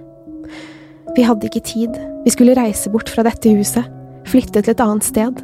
Vi 1.18 1.26
hadde 1.26 1.50
ikke 1.50 1.66
tid, 1.66 1.96
vi 2.24 2.32
skulle 2.32 2.56
reise 2.56 2.92
bort 2.94 3.10
fra 3.12 3.26
dette 3.28 3.52
huset, 3.52 3.88
flytte 4.30 4.62
til 4.62 4.72
et 4.72 4.84
annet 4.84 5.08
sted. 5.08 5.42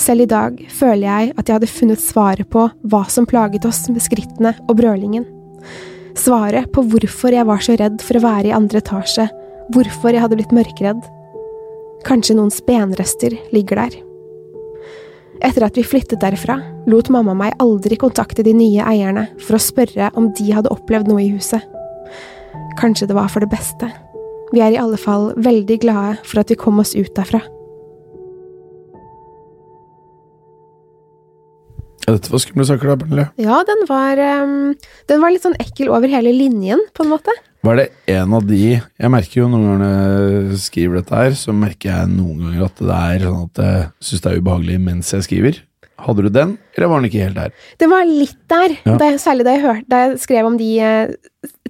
Selv 0.00 0.26
i 0.26 0.28
dag 0.28 0.58
føler 0.72 1.06
jeg 1.06 1.34
at 1.36 1.46
jeg 1.46 1.56
hadde 1.56 1.70
funnet 1.70 2.02
svaret 2.02 2.48
på 2.52 2.66
hva 2.90 3.02
som 3.12 3.28
plaget 3.28 3.64
oss 3.68 3.84
med 3.92 4.02
skrittene 4.04 4.52
og 4.66 4.76
brølingen. 4.80 5.26
Svaret 6.16 6.70
på 6.72 6.84
hvorfor 6.90 7.34
jeg 7.36 7.48
var 7.48 7.62
så 7.64 7.76
redd 7.78 8.02
for 8.04 8.18
å 8.18 8.24
være 8.24 8.50
i 8.50 8.56
andre 8.56 8.80
etasje, 8.82 9.28
hvorfor 9.74 10.14
jeg 10.14 10.24
hadde 10.24 10.40
blitt 10.40 10.56
mørkredd. 10.56 11.04
Kanskje 12.06 12.38
noen 12.38 12.52
spenrester 12.54 13.36
ligger 13.54 13.84
der. 13.84 14.05
Etter 15.44 15.66
at 15.66 15.76
vi 15.76 15.84
flyttet 15.84 16.22
derfra, 16.22 16.56
lot 16.88 17.10
mamma 17.12 17.34
meg 17.36 17.56
aldri 17.62 17.98
kontakte 18.00 18.44
de 18.46 18.54
nye 18.56 18.84
eierne 18.86 19.26
for 19.42 19.58
å 19.58 19.62
spørre 19.62 20.10
om 20.16 20.30
de 20.36 20.52
hadde 20.56 20.72
opplevd 20.72 21.10
noe 21.10 21.24
i 21.24 21.32
huset. 21.34 21.64
Kanskje 22.80 23.08
det 23.10 23.16
var 23.16 23.28
for 23.32 23.44
det 23.44 23.50
beste. 23.52 23.90
Vi 24.54 24.62
er 24.62 24.72
i 24.72 24.80
alle 24.80 24.98
fall 25.00 25.32
veldig 25.42 25.78
glade 25.82 26.16
for 26.24 26.40
at 26.40 26.52
vi 26.52 26.58
kom 26.60 26.80
oss 26.80 26.94
ut 26.96 27.12
derfra. 27.16 27.42
Ja, 32.06 32.14
dette 32.14 32.30
var 32.30 32.38
skumle 32.38 32.64
saker, 32.68 32.92
da, 32.92 32.96
Pernille. 33.00 33.24
Ja, 33.42 33.58
den 33.66 33.80
var, 33.88 34.20
um, 34.46 34.76
den 35.10 35.22
var 35.22 35.32
litt 35.34 35.42
sånn 35.42 35.58
ekkel 35.58 35.90
over 35.90 36.06
hele 36.12 36.30
linjen, 36.30 36.84
på 36.94 37.02
en 37.02 37.10
måte. 37.10 37.34
Var 37.66 37.78
det 37.80 37.86
en 38.14 38.34
av 38.36 38.44
de 38.46 38.60
Jeg 38.76 39.10
merker 39.10 39.40
jo 39.40 39.48
noen 39.50 39.64
ganger 39.66 39.80
når 39.82 40.50
jeg 40.52 40.58
skriver 40.62 41.00
dette 41.00 41.22
her, 41.22 41.38
så 41.38 41.54
merker 41.56 41.90
jeg 41.90 42.12
noen 42.12 42.44
ganger 42.44 42.66
at 42.68 42.82
det 42.82 42.98
er 42.98 43.24
sånn 43.26 43.40
at 43.48 43.62
jeg 43.64 43.88
syns 44.08 44.22
det 44.22 44.30
er 44.32 44.42
ubehagelig 44.42 44.78
mens 44.86 45.12
jeg 45.16 45.26
skriver. 45.26 45.60
Hadde 46.06 46.26
du 46.26 46.28
den, 46.28 46.56
eller 46.76 46.90
var 46.92 47.00
den 47.00 47.08
ikke 47.08 47.24
helt 47.24 47.38
der? 47.40 47.52
Det 47.80 47.88
var 47.88 48.04
litt 48.06 48.40
der, 48.52 48.74
Ja. 48.84 48.96
da 49.00 49.10
jeg, 49.10 49.20
særlig 49.22 49.46
da 49.48 49.54
jeg, 49.56 49.64
hørte, 49.64 49.88
da 49.88 50.00
jeg 50.04 50.18
skrev 50.20 50.48
om 50.50 50.58
de 50.60 50.68
eh, 50.84 51.14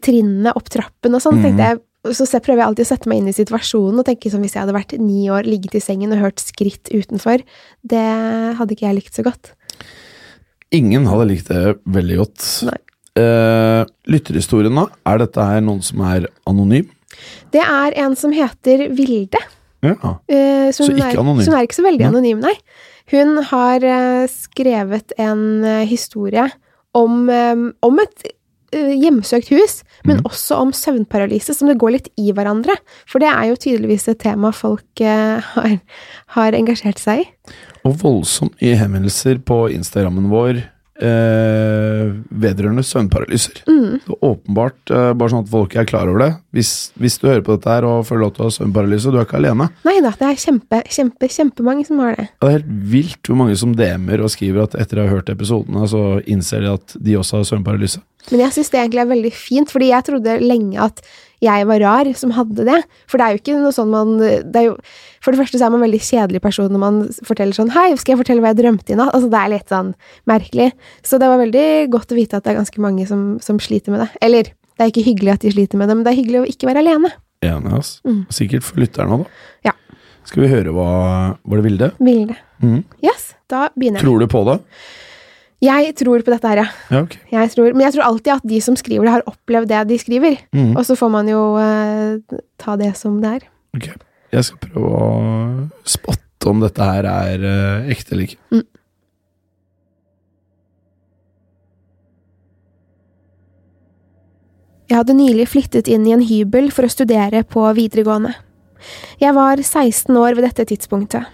trinnene 0.03 0.53
opp 0.59 0.69
trappen 0.73 1.15
og 1.15 1.23
sånn. 1.23 1.39
Mm. 1.39 1.45
tenkte 1.47 1.69
jeg 1.71 1.83
så 2.15 2.39
prøver 2.39 2.61
jeg 2.61 2.69
alltid 2.69 2.87
å 2.87 2.91
sette 2.93 3.11
meg 3.11 3.19
inn 3.19 3.31
i 3.31 3.35
situasjonen 3.35 3.99
og 3.99 4.07
tenke 4.07 4.31
som 4.31 4.43
hvis 4.45 4.55
jeg 4.55 4.63
hadde 4.63 4.77
vært 4.77 4.95
ni 5.03 5.27
år, 5.33 5.47
ligget 5.49 5.75
i 5.79 5.83
sengen 5.83 6.13
og 6.15 6.23
hørt 6.23 6.43
skritt 6.43 6.91
utenfor. 6.93 7.43
Det 7.83 8.05
hadde 8.59 8.77
ikke 8.77 8.87
jeg 8.87 8.99
likt 9.01 9.17
så 9.19 9.25
godt. 9.27 9.55
Ingen 10.77 11.07
hadde 11.11 11.29
likt 11.31 11.51
det 11.51 11.79
veldig 11.87 12.19
godt. 12.21 12.47
Nei. 12.69 12.79
Eh, 13.17 13.83
lytterhistorien, 14.11 14.77
da? 14.79 14.87
Er 15.09 15.23
dette 15.23 15.49
her 15.49 15.65
noen 15.65 15.83
som 15.85 16.03
er 16.07 16.29
anonym? 16.49 16.89
Det 17.55 17.63
er 17.63 17.97
en 18.03 18.17
som 18.19 18.35
heter 18.35 18.89
Vilde. 18.95 19.41
Ja. 19.85 19.97
Uh, 19.97 20.69
så 20.75 20.89
ikke 20.91 21.13
er, 21.13 21.21
anonym. 21.21 21.45
Som 21.47 21.57
er 21.57 21.67
ikke 21.67 21.81
så 21.81 21.87
veldig 21.87 22.09
anonym, 22.09 22.41
nei. 22.45 22.55
Hun 23.13 23.37
har 23.53 23.85
uh, 23.85 24.25
skrevet 24.31 25.15
en 25.23 25.45
uh, 25.65 25.85
historie 25.87 26.49
om, 26.97 27.29
um, 27.29 27.71
om 27.87 28.03
et 28.03 28.33
hjemsøkt 28.77 29.49
hus, 29.55 29.77
men 30.05 30.19
mm. 30.19 30.27
også 30.29 30.57
om 30.61 30.73
søvnparalyse, 30.75 31.55
som 31.55 31.71
det 31.71 31.79
går 31.81 31.95
litt 31.95 32.09
i 32.21 32.33
hverandre. 32.35 32.75
For 33.09 33.23
det 33.23 33.31
er 33.31 33.47
jo 33.49 33.61
tydeligvis 33.63 34.09
et 34.11 34.19
tema 34.21 34.51
folk 34.53 35.01
har, 35.55 35.77
har 36.35 36.57
engasjert 36.59 37.01
seg 37.01 37.23
i. 37.23 37.29
Og 37.87 37.95
voldsomt 38.03 38.59
mye 38.59 38.77
henvendelser 38.77 39.39
på 39.47 39.63
Instagrammen 39.73 40.27
vår 40.33 40.65
eh, 41.03 42.13
vedrørende 42.31 42.85
søvnparalyser. 42.87 43.63
Mm. 43.69 43.99
Er 44.01 44.25
åpenbart, 44.25 44.79
eh, 44.91 45.13
bare 45.19 45.33
sånn 45.33 45.45
at 45.45 45.53
folk 45.53 45.77
er 45.77 45.89
klar 45.89 46.11
over 46.11 46.23
det. 46.23 46.31
Hvis, 46.57 46.73
hvis 47.01 47.19
du 47.21 47.29
hører 47.29 47.45
på 47.47 47.57
dette 47.57 47.73
her 47.73 47.87
og 47.89 48.07
føler 48.09 48.31
at 48.31 48.39
du 48.39 48.43
har 48.45 48.55
søvnparalyse, 48.55 49.13
du 49.13 49.21
er 49.21 49.29
ikke 49.29 49.41
alene. 49.41 49.69
Nei 49.87 49.99
da, 50.05 50.15
det 50.17 50.31
er 50.31 50.43
kjempe, 50.47 50.83
kjempe, 50.93 51.31
kjempemange 51.33 51.87
som 51.89 52.03
har 52.05 52.17
det. 52.19 52.29
Det 52.41 52.49
er 52.49 52.59
helt 52.59 52.75
vilt 52.97 53.31
hvor 53.31 53.41
mange 53.43 53.57
som 53.61 53.77
DM-er 53.77 54.25
og 54.25 54.33
skriver 54.35 54.67
at 54.67 54.79
etter 54.81 55.03
å 55.03 55.09
ha 55.09 55.17
hørt 55.19 55.33
episodene, 55.33 55.87
så 55.91 56.05
innser 56.25 56.65
de 56.65 56.75
at 56.77 56.97
de 56.97 57.19
også 57.21 57.41
har 57.41 57.51
søvnparalyse. 57.53 58.03
Men 58.33 58.43
jeg 58.43 58.57
syns 58.57 58.73
det 58.73 58.81
egentlig 58.81 59.03
er 59.05 59.13
veldig 59.13 59.33
fint, 59.35 59.71
fordi 59.73 59.93
jeg 59.93 60.07
trodde 60.09 60.41
lenge 60.43 60.81
at 60.83 61.03
jeg 61.45 61.67
var 61.69 61.83
rar 61.83 62.09
som 62.17 62.33
hadde 62.33 62.65
det. 62.67 62.79
For 63.11 63.21
det 63.21 63.27
er 63.27 63.35
jo 63.35 63.41
ikke 63.43 63.57
noe 63.61 63.75
sånn 63.77 63.91
man 63.93 64.15
det 64.19 64.61
er 64.61 64.69
jo, 64.71 64.77
For 65.25 65.35
det 65.35 65.43
første 65.43 65.61
så 65.61 65.67
er 65.67 65.75
man 65.75 65.83
en 65.83 65.87
veldig 65.87 66.01
kjedelig 66.07 66.41
person 66.45 66.73
når 66.73 66.83
man 66.83 67.01
forteller 67.29 67.57
sånn 67.57 67.75
Hei, 67.75 67.91
skal 68.01 68.15
jeg 68.15 68.23
fortelle 68.23 68.45
hva 68.45 68.55
jeg 68.55 68.63
drømte 68.63 68.95
i 68.95 68.99
natt? 68.99 69.13
Altså, 69.13 69.31
det 69.33 69.43
er 69.43 69.53
litt 69.53 69.73
sånn 69.73 69.93
merkelig. 70.31 70.71
Så 71.07 71.21
det 71.21 71.29
var 71.31 71.43
veldig 71.43 71.67
godt 71.93 72.15
å 72.15 72.19
vite 72.19 72.41
at 72.41 72.47
det 72.47 72.55
er 72.55 72.61
ganske 72.63 72.83
mange 72.83 73.07
som, 73.11 73.27
som 73.45 73.61
sliter 73.63 73.95
med 73.95 74.07
det. 74.07 74.11
Eller, 74.25 74.53
det 74.77 74.87
er 74.87 74.93
ikke 74.93 75.07
hyggelig 75.07 75.37
at 75.37 75.47
de 75.47 75.53
sliter 75.55 75.81
med 75.81 75.91
det, 75.91 75.99
men 75.99 76.07
det 76.07 76.15
er 76.15 76.21
hyggelig 76.23 76.43
å 76.43 76.51
ikke 76.51 76.71
være 76.71 76.85
alene. 76.85 77.13
Enig, 77.45 77.73
ass. 77.77 77.97
Mm. 78.09 78.23
Sikkert 78.33 78.65
for 78.65 78.81
lytterne 78.81 79.19
òg, 79.19 79.27
da. 79.27 79.71
Ja. 79.71 79.77
Skal 80.27 80.43
vi 80.43 80.51
høre 80.51 80.73
hva 80.75 80.91
Var 81.47 81.61
det 81.61 81.65
Vilde? 81.69 81.91
Vilde. 82.03 82.37
Mm. 82.65 82.81
Yes, 83.05 83.35
da 83.53 83.69
begynner 83.77 84.01
jeg. 84.01 84.07
Tror 84.09 84.23
du 84.23 84.31
på 84.31 84.43
det? 84.49 84.57
Jeg 85.65 85.95
tror 85.97 86.21
på 86.21 86.33
dette 86.35 86.51
her, 86.51 86.61
ja. 86.61 86.67
Ja, 86.93 87.01
ok. 87.07 87.15
Jeg 87.33 87.51
tror, 87.55 87.73
men 87.73 87.87
jeg 87.87 87.95
tror 87.95 88.05
alltid 88.11 88.33
at 88.35 88.45
de 88.45 88.59
som 88.61 88.77
skriver 88.77 89.09
det, 89.09 89.15
har 89.15 89.29
opplevd 89.31 89.71
det 89.73 89.85
de 89.89 89.99
skriver. 89.99 90.37
Mm. 90.53 90.75
Og 90.77 90.85
så 90.85 90.97
får 90.99 91.13
man 91.15 91.31
jo 91.31 91.41
eh, 91.61 92.41
ta 92.61 92.77
det 92.77 92.93
som 93.01 93.17
det 93.23 93.39
er. 93.39 93.47
Ok. 93.77 93.89
Jeg 94.35 94.45
skal 94.45 94.61
prøve 94.61 94.91
å 94.93 95.07
spotte 95.89 96.51
om 96.51 96.61
dette 96.61 96.85
her 96.85 97.09
er 97.09 97.47
eh, 97.49 97.93
ekte 97.95 98.13
eller 98.13 98.29
ikke. 98.29 98.41
Mm. 98.53 98.67
Jeg 104.87 105.01
hadde 105.01 105.17
nylig 105.19 105.49
flyttet 105.51 105.89
inn 105.91 106.05
i 106.07 106.13
en 106.15 106.23
hybel 106.23 106.69
for 106.75 106.87
å 106.87 106.93
studere 106.93 107.41
på 107.49 107.65
videregående. 107.75 108.37
Jeg 109.19 109.35
var 109.35 109.59
16 109.59 110.15
år 110.21 110.37
ved 110.37 110.47
dette 110.47 110.69
tidspunktet. 110.69 111.27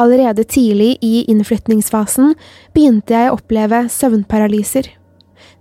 Allerede 0.00 0.44
tidlig 0.48 0.96
i 1.04 1.24
innflytningsfasen 1.28 2.34
begynte 2.72 3.14
jeg 3.14 3.30
å 3.30 3.36
oppleve 3.36 3.84
søvnparalyser. 3.92 4.88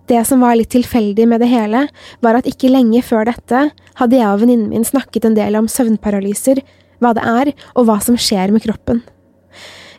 Det 0.07 0.21
som 0.27 0.41
var 0.43 0.57
litt 0.59 0.71
tilfeldig 0.73 1.27
med 1.29 1.43
det 1.43 1.49
hele, 1.51 1.85
var 2.23 2.39
at 2.39 2.47
ikke 2.49 2.71
lenge 2.71 3.03
før 3.05 3.27
dette 3.29 3.67
hadde 3.99 4.17
jeg 4.17 4.27
og 4.27 4.41
venninnen 4.43 4.71
min 4.71 4.87
snakket 4.87 5.27
en 5.27 5.37
del 5.37 5.55
om 5.59 5.69
søvnparalyser, 5.71 6.63
hva 7.01 7.13
det 7.17 7.25
er 7.27 7.51
og 7.75 7.87
hva 7.87 7.97
som 8.03 8.17
skjer 8.19 8.53
med 8.53 8.63
kroppen. 8.65 9.01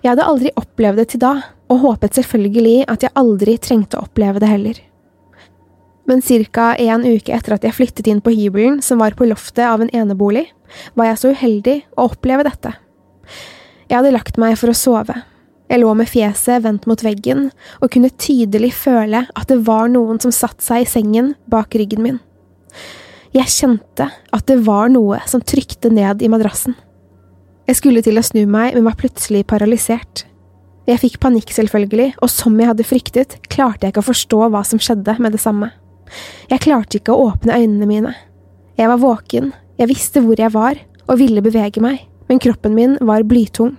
Jeg 0.02 0.14
hadde 0.14 0.26
aldri 0.26 0.52
opplevd 0.58 0.98
det 0.98 1.08
til 1.12 1.22
da, 1.22 1.34
og 1.70 1.84
håpet 1.84 2.18
selvfølgelig 2.18 2.88
at 2.90 3.04
jeg 3.06 3.16
aldri 3.16 3.56
trengte 3.62 3.98
å 3.98 4.08
oppleve 4.08 4.42
det 4.42 4.50
heller. 4.50 4.80
Men 6.08 6.20
ca. 6.20 6.74
en 6.74 7.06
uke 7.06 7.32
etter 7.32 7.54
at 7.54 7.64
jeg 7.64 7.76
flyttet 7.76 8.08
inn 8.10 8.20
på 8.20 8.34
hybelen 8.34 8.80
som 8.82 8.98
var 8.98 9.14
på 9.14 9.28
loftet 9.28 9.64
av 9.64 9.80
en 9.80 9.92
enebolig, 9.94 10.48
var 10.98 11.12
jeg 11.12 11.20
så 11.20 11.30
uheldig 11.30 11.76
å 11.96 12.08
oppleve 12.10 12.44
dette. 12.48 12.74
Jeg 13.92 13.98
hadde 13.98 14.14
lagt 14.14 14.38
meg 14.40 14.54
for 14.56 14.72
å 14.72 14.76
sove. 14.76 15.18
Jeg 15.68 15.82
lå 15.82 15.90
med 15.92 16.08
fjeset 16.08 16.62
vendt 16.64 16.86
mot 16.88 17.02
veggen 17.04 17.50
og 17.76 17.90
kunne 17.92 18.08
tydelig 18.16 18.70
føle 18.72 19.26
at 19.28 19.50
det 19.50 19.58
var 19.66 19.90
noen 19.92 20.16
som 20.22 20.32
satte 20.32 20.64
seg 20.64 20.86
i 20.86 20.88
sengen 20.88 21.34
bak 21.52 21.76
ryggen 21.76 22.00
min. 22.00 22.16
Jeg 23.36 23.52
kjente 23.52 24.06
at 24.08 24.46
det 24.48 24.62
var 24.64 24.88
noe 24.94 25.18
som 25.28 25.44
trykte 25.44 25.90
ned 25.92 26.24
i 26.24 26.30
madrassen. 26.32 26.72
Jeg 27.68 27.76
skulle 27.82 28.00
til 28.04 28.16
å 28.16 28.24
snu 28.24 28.46
meg, 28.48 28.72
men 28.72 28.86
var 28.88 28.96
plutselig 28.96 29.44
paralysert. 29.52 30.24
Jeg 30.88 31.00
fikk 31.02 31.18
panikk, 31.20 31.52
selvfølgelig, 31.52 32.14
og 32.24 32.32
som 32.32 32.56
jeg 32.56 32.70
hadde 32.72 32.86
fryktet, 32.88 33.36
klarte 33.52 33.84
jeg 33.84 33.92
ikke 33.92 34.06
å 34.06 34.08
forstå 34.08 34.40
hva 34.54 34.62
som 34.68 34.80
skjedde 34.80 35.18
med 35.20 35.36
det 35.36 35.42
samme. 35.44 35.68
Jeg 36.48 36.64
klarte 36.64 36.96
ikke 36.96 37.12
å 37.12 37.28
åpne 37.28 37.60
øynene 37.60 37.90
mine. 37.92 38.14
Jeg 38.80 38.88
var 38.88 39.04
våken, 39.04 39.52
jeg 39.76 39.92
visste 39.92 40.24
hvor 40.24 40.40
jeg 40.40 40.56
var, 40.56 40.80
og 41.06 41.20
ville 41.20 41.44
bevege 41.44 41.84
meg, 41.84 42.08
men 42.28 42.42
kroppen 42.42 42.76
min 42.76 42.98
var 43.00 43.24
blytung. 43.28 43.76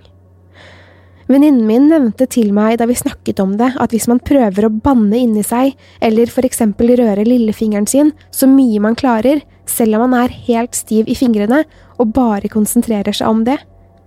Venninnen 1.26 1.64
min 1.64 1.86
nevnte 1.88 2.26
til 2.28 2.50
meg 2.52 2.76
da 2.80 2.86
vi 2.88 2.96
snakket 2.98 3.40
om 3.40 3.54
det, 3.56 3.70
at 3.80 3.94
hvis 3.94 4.06
man 4.10 4.20
prøver 4.20 4.66
å 4.66 4.74
banne 4.84 5.16
inni 5.16 5.44
seg, 5.46 5.72
eller 6.04 6.28
for 6.32 6.44
eksempel 6.44 6.92
røre 7.00 7.24
lillefingeren 7.24 7.88
sin 7.88 8.12
så 8.34 8.48
mye 8.50 8.82
man 8.84 8.98
klarer, 8.98 9.40
selv 9.64 9.96
om 9.96 10.04
man 10.04 10.18
er 10.20 10.34
helt 10.48 10.76
stiv 10.76 11.08
i 11.08 11.16
fingrene 11.16 11.62
og 11.96 12.12
bare 12.12 12.52
konsentrerer 12.52 13.16
seg 13.16 13.30
om 13.30 13.44
det, 13.48 13.56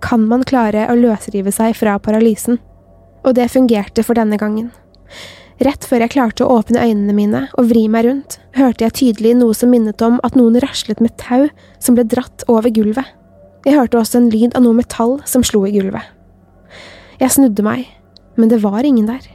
kan 0.03 0.27
man 0.29 0.46
klare 0.46 0.86
å 0.91 0.98
løsrive 1.00 1.51
seg 1.53 1.74
fra 1.79 1.98
paralysen. 1.98 2.60
Og 3.25 3.34
det 3.36 3.50
fungerte 3.50 4.06
for 4.06 4.17
denne 4.20 4.38
gangen. 4.38 4.70
Rett 5.58 5.88
før 5.89 6.03
jeg 6.06 6.13
klarte 6.13 6.46
å 6.46 6.60
åpne 6.60 6.84
øynene 6.86 7.15
mine 7.17 7.39
og 7.58 7.72
vri 7.72 7.88
meg 7.89 8.06
rundt, 8.06 8.38
hørte 8.53 8.86
jeg 8.86 8.98
tydelig 9.00 9.34
noe 9.39 9.58
som 9.58 9.74
minnet 9.74 10.01
om 10.06 10.20
at 10.27 10.38
noen 10.38 10.60
raslet 10.62 11.01
med 11.01 11.17
tau 11.17 11.48
som 11.82 11.98
ble 11.98 12.06
dratt 12.06 12.46
over 12.46 12.70
gulvet. 12.70 13.10
Jeg 13.68 13.76
hørte 13.76 14.00
også 14.00 14.22
en 14.22 14.30
lyd 14.32 14.54
av 14.56 14.64
noe 14.64 14.78
metall 14.78 15.18
som 15.28 15.44
slo 15.44 15.66
i 15.68 15.74
gulvet. 15.76 16.06
Jeg 17.20 17.34
snudde 17.34 17.66
meg, 17.66 17.84
men 18.40 18.48
det 18.48 18.62
var 18.64 18.86
ingen 18.88 19.10
der. 19.10 19.26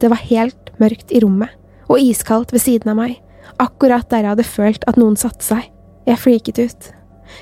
Det 0.00 0.08
var 0.08 0.22
helt 0.30 0.70
mørkt 0.80 1.12
i 1.12 1.20
rommet, 1.20 1.52
og 1.84 2.00
iskaldt 2.00 2.54
ved 2.54 2.62
siden 2.64 2.94
av 2.94 2.96
meg, 2.96 3.18
akkurat 3.60 4.08
der 4.08 4.24
jeg 4.24 4.32
hadde 4.32 4.48
følt 4.48 4.88
at 4.88 4.96
noen 4.96 5.18
satte 5.20 5.44
seg. 5.44 5.68
Jeg 6.08 6.22
freaket 6.22 6.62
ut. 6.62 6.90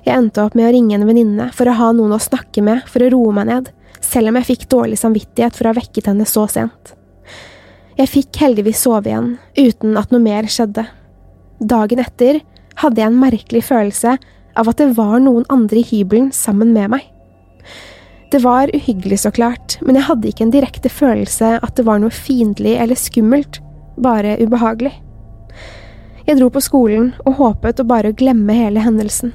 Jeg 0.02 0.16
endte 0.16 0.42
opp 0.42 0.56
med 0.58 0.66
å 0.66 0.74
ringe 0.74 0.98
en 0.98 1.06
venninne 1.06 1.50
for 1.54 1.70
å 1.70 1.76
ha 1.78 1.92
noen 1.94 2.16
å 2.16 2.22
snakke 2.22 2.64
med 2.64 2.82
for 2.90 3.06
å 3.06 3.10
roe 3.12 3.34
meg 3.36 3.46
ned, 3.52 3.70
selv 4.02 4.32
om 4.32 4.40
jeg 4.40 4.50
fikk 4.50 4.68
dårlig 4.72 4.98
samvittighet 4.98 5.54
for 5.54 5.68
å 5.68 5.70
ha 5.70 5.78
vekket 5.78 6.10
henne 6.10 6.26
så 6.26 6.48
sent. 6.50 6.96
Jeg 7.96 8.10
fikk 8.10 8.42
heldigvis 8.42 8.82
sove 8.82 9.12
igjen, 9.12 9.36
uten 9.54 9.94
at 10.00 10.10
noe 10.10 10.26
mer 10.26 10.50
skjedde. 10.50 10.88
Dagen 11.62 12.02
etter 12.02 12.42
hadde 12.82 13.00
jeg 13.00 13.12
en 13.12 13.22
merkelig 13.22 13.62
følelse 13.70 14.16
av 14.56 14.70
at 14.70 14.80
det 14.80 14.94
var 14.96 15.20
noen 15.22 15.46
andre 15.52 15.80
i 15.82 15.86
hybelen 15.86 16.32
sammen 16.34 16.72
med 16.74 16.92
meg. 16.96 17.06
Det 18.30 18.40
var 18.42 18.70
uhyggelig, 18.74 19.20
så 19.22 19.30
klart, 19.30 19.78
men 19.80 19.96
jeg 19.96 20.08
hadde 20.08 20.28
ikke 20.28 20.44
en 20.48 20.54
direkte 20.54 20.90
følelse 20.90 21.56
at 21.62 21.76
det 21.78 21.86
var 21.86 22.00
noe 22.02 22.14
fiendtlig 22.14 22.74
eller 22.80 22.98
skummelt, 22.98 23.60
bare 24.02 24.34
ubehagelig. 24.42 24.92
Jeg 26.26 26.40
dro 26.40 26.48
på 26.50 26.62
skolen 26.64 27.12
og 27.22 27.38
håpet 27.38 27.80
å 27.80 27.86
bare 27.86 28.14
glemme 28.18 28.56
hele 28.56 28.82
hendelsen. 28.82 29.30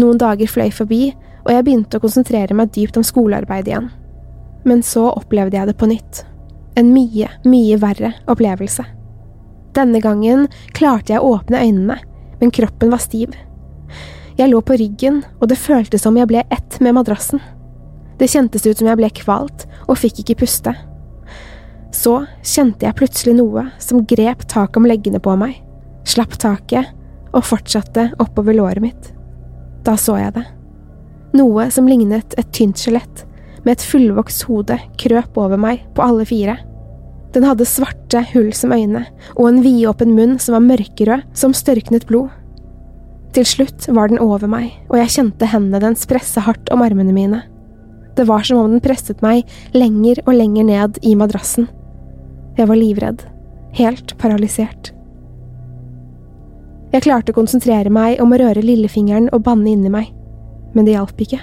Noen 0.00 0.20
dager 0.20 0.48
fløy 0.48 0.70
forbi, 0.72 1.10
og 1.44 1.52
jeg 1.52 1.66
begynte 1.66 1.98
å 1.98 2.02
konsentrere 2.02 2.56
meg 2.56 2.72
dypt 2.72 2.96
om 2.96 3.04
skolearbeidet 3.04 3.72
igjen. 3.72 3.90
Men 4.64 4.82
så 4.86 5.10
opplevde 5.12 5.58
jeg 5.58 5.68
det 5.68 5.76
på 5.80 5.88
nytt. 5.90 6.22
En 6.80 6.92
mye, 6.94 7.28
mye 7.44 7.76
verre 7.82 8.14
opplevelse. 8.30 8.86
Denne 9.76 10.00
gangen 10.02 10.48
klarte 10.76 11.14
jeg 11.14 11.22
å 11.22 11.36
åpne 11.36 11.60
øynene, 11.60 12.00
men 12.40 12.52
kroppen 12.54 12.92
var 12.92 13.02
stiv. 13.02 13.36
Jeg 14.40 14.48
lå 14.54 14.60
på 14.64 14.72
ryggen, 14.80 15.18
og 15.36 15.50
det 15.50 15.58
føltes 15.60 16.00
som 16.06 16.16
jeg 16.16 16.28
ble 16.30 16.40
ett 16.48 16.78
med 16.80 16.94
madrassen. 16.96 17.42
Det 18.16 18.28
kjentes 18.32 18.64
ut 18.64 18.78
som 18.78 18.88
jeg 18.88 18.96
ble 18.96 19.10
kvalt 19.12 19.66
og 19.84 19.98
fikk 20.00 20.22
ikke 20.22 20.38
puste. 20.40 20.72
Så 21.92 22.14
kjente 22.40 22.86
jeg 22.86 22.96
plutselig 22.96 23.34
noe 23.36 23.66
som 23.82 24.06
grep 24.08 24.46
tak 24.48 24.78
om 24.80 24.88
leggene 24.88 25.20
på 25.20 25.34
meg, 25.36 25.58
slapp 26.08 26.38
taket 26.40 26.88
og 27.36 27.44
fortsatte 27.44 28.06
oppover 28.22 28.56
låret 28.56 28.80
mitt. 28.80 29.12
Da 29.84 29.98
så 30.00 30.16
jeg 30.22 30.32
det. 30.38 30.46
Noe 31.36 31.68
som 31.74 31.88
lignet 31.90 32.32
et 32.40 32.52
tynt 32.56 32.80
skjelett, 32.80 33.26
med 33.66 33.76
et 33.76 33.84
fullvokst 33.92 34.48
hode, 34.48 34.80
krøp 34.96 35.36
over 35.36 35.60
meg 35.60 35.84
på 35.92 36.06
alle 36.06 36.24
fire. 36.24 36.56
Den 37.36 37.44
hadde 37.44 37.68
svarte 37.68 38.24
hull 38.32 38.54
som 38.56 38.72
øyne 38.72 39.04
og 39.36 39.44
en 39.50 39.60
vidåpen 39.62 40.16
munn 40.16 40.38
som 40.40 40.56
var 40.56 40.64
mørkerød 40.64 41.28
som 41.36 41.52
størknet 41.52 42.08
blod. 42.08 42.32
Til 43.30 43.46
slutt 43.46 43.86
var 43.94 44.10
den 44.10 44.18
over 44.18 44.50
meg, 44.50 44.72
og 44.90 44.98
jeg 44.98 45.14
kjente 45.14 45.48
hendene 45.52 45.82
dens 45.82 46.06
presse 46.10 46.42
hardt 46.42 46.70
om 46.74 46.82
armene 46.82 47.14
mine. 47.14 47.44
Det 48.18 48.26
var 48.26 48.42
som 48.42 48.58
om 48.58 48.72
den 48.72 48.82
presset 48.82 49.22
meg 49.22 49.46
lenger 49.76 50.18
og 50.26 50.34
lenger 50.34 50.66
ned 50.66 50.98
i 51.06 51.14
madrassen. 51.18 51.68
Jeg 52.58 52.66
var 52.66 52.78
livredd, 52.80 53.22
helt 53.78 54.16
paralysert. 54.18 54.90
Jeg 56.90 57.04
klarte 57.06 57.30
å 57.30 57.38
konsentrere 57.38 57.92
meg 57.94 58.18
om 58.22 58.34
å 58.34 58.40
røre 58.40 58.64
lillefingeren 58.66 59.30
og 59.30 59.44
banne 59.46 59.70
inni 59.70 59.92
meg, 59.94 60.10
men 60.74 60.88
det 60.88 60.96
hjalp 60.96 61.22
ikke. 61.22 61.38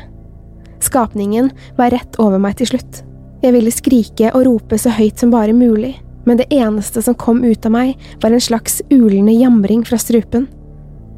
Skapningen 0.84 1.54
var 1.80 1.94
rett 1.96 2.20
over 2.20 2.42
meg 2.42 2.60
til 2.60 2.68
slutt. 2.74 3.00
Jeg 3.42 3.56
ville 3.56 3.72
skrike 3.72 4.34
og 4.36 4.44
rope 4.50 4.80
så 4.82 4.92
høyt 4.92 5.24
som 5.24 5.32
bare 5.32 5.56
mulig, 5.56 5.96
men 6.28 6.40
det 6.42 6.50
eneste 6.52 7.00
som 7.02 7.16
kom 7.16 7.46
ut 7.48 7.66
av 7.66 7.72
meg, 7.72 7.96
var 8.20 8.36
en 8.36 8.44
slags 8.44 8.82
ulende 8.92 9.38
jamring 9.38 9.86
fra 9.88 10.00
strupen. 10.02 10.50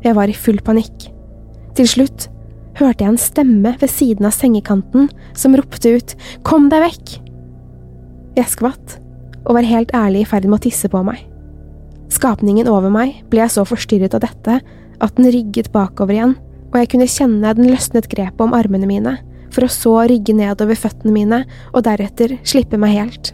Jeg 0.05 0.15
var 0.15 0.31
i 0.31 0.37
full 0.37 0.59
panikk. 0.63 1.09
Til 1.77 1.87
slutt 1.89 2.29
hørte 2.79 3.03
jeg 3.03 3.11
en 3.11 3.19
stemme 3.19 3.73
ved 3.81 3.91
siden 3.91 4.27
av 4.27 4.35
sengekanten 4.35 5.09
som 5.37 5.55
ropte 5.57 5.97
ut 5.97 6.15
Kom 6.47 6.69
deg 6.71 6.85
vekk! 6.85 7.15
Jeg 8.37 8.51
skvatt 8.53 8.99
og 9.45 9.55
var 9.57 9.67
helt 9.67 9.91
ærlig 9.95 10.23
i 10.23 10.29
ferd 10.29 10.47
med 10.47 10.59
å 10.59 10.63
tisse 10.67 10.89
på 10.91 11.01
meg. 11.03 11.23
Skapningen 12.13 12.69
over 12.71 12.91
meg 12.93 13.19
ble 13.31 13.43
jeg 13.43 13.53
så 13.53 13.65
forstyrret 13.67 14.15
av 14.17 14.23
dette 14.23 14.59
at 14.99 15.17
den 15.17 15.29
rygget 15.31 15.71
bakover 15.73 16.15
igjen, 16.15 16.35
og 16.69 16.77
jeg 16.77 16.91
kunne 16.91 17.09
kjenne 17.09 17.53
den 17.57 17.69
løsnet 17.71 18.09
grepet 18.11 18.43
om 18.43 18.55
armene 18.57 18.89
mine, 18.89 19.15
for 19.53 19.65
å 19.65 19.71
så 19.73 19.95
rygge 20.09 20.35
nedover 20.37 20.77
føttene 20.77 21.13
mine 21.13 21.43
og 21.71 21.83
deretter 21.87 22.35
slippe 22.47 22.77
meg 22.81 22.97
helt. 22.97 23.31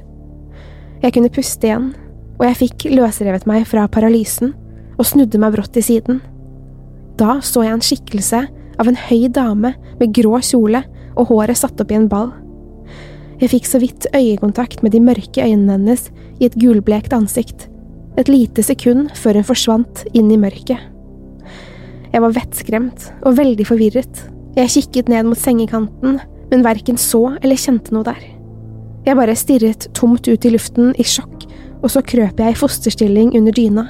Jeg 1.03 1.15
kunne 1.17 1.31
puste 1.33 1.67
igjen, 1.67 1.89
og 2.37 2.45
jeg 2.47 2.59
fikk 2.61 2.87
løsrevet 2.93 3.47
meg 3.49 3.65
fra 3.67 3.87
paralysen 3.91 4.53
og 4.95 5.07
snudde 5.07 5.39
meg 5.41 5.55
brått 5.55 5.73
til 5.75 5.85
siden. 5.85 6.21
Da 7.19 7.39
så 7.45 7.63
jeg 7.63 7.77
en 7.77 7.85
skikkelse 7.85 8.41
av 8.79 8.89
en 8.89 8.97
høy 9.07 9.27
dame 9.31 9.73
med 9.99 10.15
grå 10.15 10.39
kjole 10.43 10.83
og 11.15 11.29
håret 11.31 11.59
satt 11.59 11.79
opp 11.79 11.93
i 11.93 11.97
en 11.99 12.09
ball. 12.11 12.33
Jeg 13.39 13.51
fikk 13.51 13.67
så 13.67 13.79
vidt 13.83 14.07
øyekontakt 14.15 14.83
med 14.83 14.95
de 14.95 15.01
mørke 15.03 15.43
øynene 15.43 15.75
hennes 15.75 16.09
i 16.39 16.47
et 16.47 16.55
gulblekt 16.59 17.15
ansikt, 17.15 17.67
et 18.19 18.31
lite 18.31 18.63
sekund 18.63 19.11
før 19.15 19.39
hun 19.39 19.47
forsvant 19.47 20.05
inn 20.15 20.31
i 20.31 20.39
mørket. 20.39 20.79
Jeg 22.13 22.23
var 22.23 22.35
vettskremt 22.35 23.09
og 23.27 23.35
veldig 23.35 23.65
forvirret. 23.67 24.21
Jeg 24.55 24.71
kikket 24.71 25.11
ned 25.11 25.27
mot 25.27 25.39
sengekanten, 25.39 26.21
men 26.51 26.63
verken 26.63 26.99
så 26.99 27.33
eller 27.41 27.59
kjente 27.59 27.91
noe 27.91 28.07
der. 28.07 28.21
Jeg 29.05 29.19
bare 29.19 29.35
stirret 29.37 29.89
tomt 29.97 30.27
ut 30.27 30.47
i 30.47 30.53
luften 30.53 30.93
i 30.95 31.03
sjokk, 31.03 31.43
og 31.83 31.91
så 31.91 32.01
krøp 32.01 32.39
jeg 32.39 32.55
i 32.55 32.57
fosterstilling 32.57 33.35
under 33.35 33.55
dyna. 33.55 33.89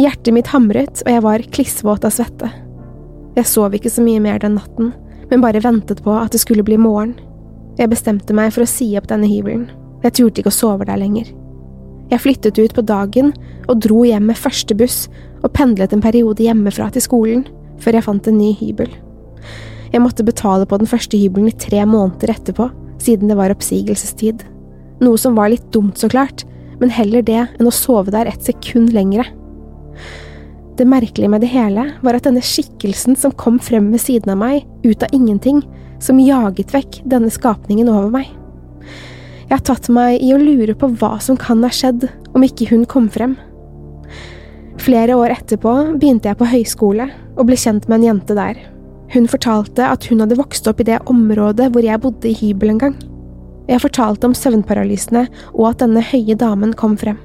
Hjertet 0.00 0.32
mitt 0.34 0.48
hamret, 0.52 1.02
og 1.04 1.10
jeg 1.12 1.24
var 1.24 1.44
klissvåt 1.52 2.06
av 2.08 2.14
svette. 2.14 2.48
Jeg 3.36 3.48
sov 3.48 3.74
ikke 3.76 3.92
så 3.92 4.04
mye 4.04 4.20
mer 4.24 4.40
den 4.40 4.56
natten, 4.56 4.92
men 5.30 5.44
bare 5.44 5.62
ventet 5.64 6.02
på 6.04 6.14
at 6.16 6.32
det 6.32 6.40
skulle 6.42 6.64
bli 6.64 6.78
morgen. 6.80 7.14
Jeg 7.78 7.92
bestemte 7.92 8.36
meg 8.36 8.52
for 8.52 8.64
å 8.64 8.68
si 8.68 8.90
opp 9.00 9.08
denne 9.08 9.28
hybelen. 9.28 9.70
Jeg 10.02 10.16
turte 10.18 10.42
ikke 10.42 10.52
å 10.52 10.56
sove 10.56 10.88
der 10.88 11.00
lenger. 11.00 11.30
Jeg 12.12 12.20
flyttet 12.20 12.58
ut 12.60 12.74
på 12.76 12.84
dagen 12.84 13.30
og 13.70 13.80
dro 13.84 14.02
hjem 14.04 14.26
med 14.28 14.36
første 14.36 14.76
buss 14.76 15.06
og 15.40 15.52
pendlet 15.56 15.94
en 15.94 16.04
periode 16.04 16.44
hjemmefra 16.44 16.90
til 16.92 17.04
skolen, 17.04 17.46
før 17.80 17.96
jeg 17.96 18.04
fant 18.04 18.28
en 18.28 18.36
ny 18.36 18.52
hybel. 18.58 18.90
Jeg 19.92 20.00
måtte 20.04 20.24
betale 20.24 20.66
på 20.68 20.78
den 20.80 20.88
første 20.88 21.16
hybelen 21.20 21.48
i 21.48 21.56
tre 21.56 21.84
måneder 21.88 22.34
etterpå, 22.34 22.68
siden 23.02 23.32
det 23.32 23.36
var 23.38 23.52
oppsigelsestid. 23.52 24.44
Noe 25.02 25.20
som 25.20 25.36
var 25.36 25.52
litt 25.52 25.64
dumt, 25.74 25.96
så 25.98 26.08
klart, 26.12 26.44
men 26.80 26.92
heller 26.92 27.24
det 27.24 27.40
enn 27.44 27.68
å 27.68 27.74
sove 27.74 28.12
der 28.12 28.28
et 28.28 28.44
sekund 28.44 28.92
lengre. 28.92 29.24
Det 30.82 30.88
merkelige 30.90 31.30
med 31.30 31.44
det 31.44 31.52
hele 31.52 31.84
var 32.02 32.16
at 32.18 32.24
denne 32.26 32.40
skikkelsen 32.42 33.14
som 33.14 33.30
kom 33.38 33.60
frem 33.62 33.92
ved 33.92 34.02
siden 34.02 34.32
av 34.32 34.40
meg, 34.40 34.64
ut 34.82 35.04
av 35.06 35.12
ingenting, 35.14 35.60
som 36.02 36.18
jaget 36.18 36.74
vekk 36.74 36.98
denne 37.06 37.30
skapningen 37.30 37.86
over 37.86 38.08
meg. 38.10 38.32
Jeg 39.46 39.52
har 39.52 39.62
tatt 39.68 39.86
meg 39.94 40.18
i 40.18 40.32
å 40.34 40.40
lure 40.42 40.74
på 40.74 40.90
hva 40.98 41.12
som 41.22 41.38
kan 41.38 41.62
ha 41.62 41.70
skjedd 41.70 42.08
om 42.34 42.42
ikke 42.42 42.66
hun 42.72 42.82
kom 42.90 43.06
frem. 43.14 43.38
Flere 44.82 45.14
år 45.22 45.36
etterpå 45.36 45.78
begynte 46.02 46.32
jeg 46.32 46.42
på 46.42 46.50
høyskole 46.50 47.12
og 47.36 47.46
ble 47.46 47.62
kjent 47.62 47.86
med 47.86 48.00
en 48.00 48.10
jente 48.10 48.34
der. 48.42 48.58
Hun 49.14 49.30
fortalte 49.30 49.86
at 49.86 50.10
hun 50.10 50.26
hadde 50.26 50.42
vokst 50.42 50.66
opp 50.66 50.82
i 50.82 50.90
det 50.90 50.98
området 51.06 51.70
hvor 51.70 51.86
jeg 51.86 52.02
bodde 52.02 52.32
i 52.32 52.38
hybel 52.42 52.74
en 52.74 52.86
gang. 52.88 53.02
Jeg 53.70 53.86
fortalte 53.86 54.26
om 54.26 54.34
søvnparalysene 54.34 55.28
og 55.52 55.68
at 55.76 55.84
denne 55.86 56.02
høye 56.10 56.34
damen 56.34 56.74
kom 56.74 56.98
frem. 56.98 57.22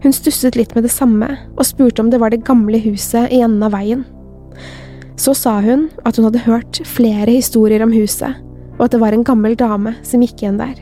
Hun 0.00 0.14
stusset 0.16 0.56
litt 0.56 0.72
med 0.76 0.86
det 0.86 0.92
samme 0.94 1.28
og 1.56 1.66
spurte 1.68 2.00
om 2.00 2.08
det 2.12 2.20
var 2.22 2.32
det 2.32 2.44
gamle 2.46 2.80
huset 2.80 3.28
i 3.28 3.42
enden 3.44 3.64
av 3.66 3.74
veien. 3.76 4.06
Så 5.20 5.34
sa 5.36 5.58
hun 5.60 5.88
at 6.08 6.16
hun 6.16 6.30
hadde 6.30 6.46
hørt 6.46 6.80
flere 6.88 7.28
historier 7.28 7.84
om 7.84 7.92
huset, 7.92 8.38
og 8.78 8.86
at 8.86 8.94
det 8.94 9.00
var 9.02 9.12
en 9.12 9.26
gammel 9.26 9.56
dame 9.60 9.92
som 10.06 10.24
gikk 10.24 10.40
igjen 10.40 10.60
der. 10.60 10.78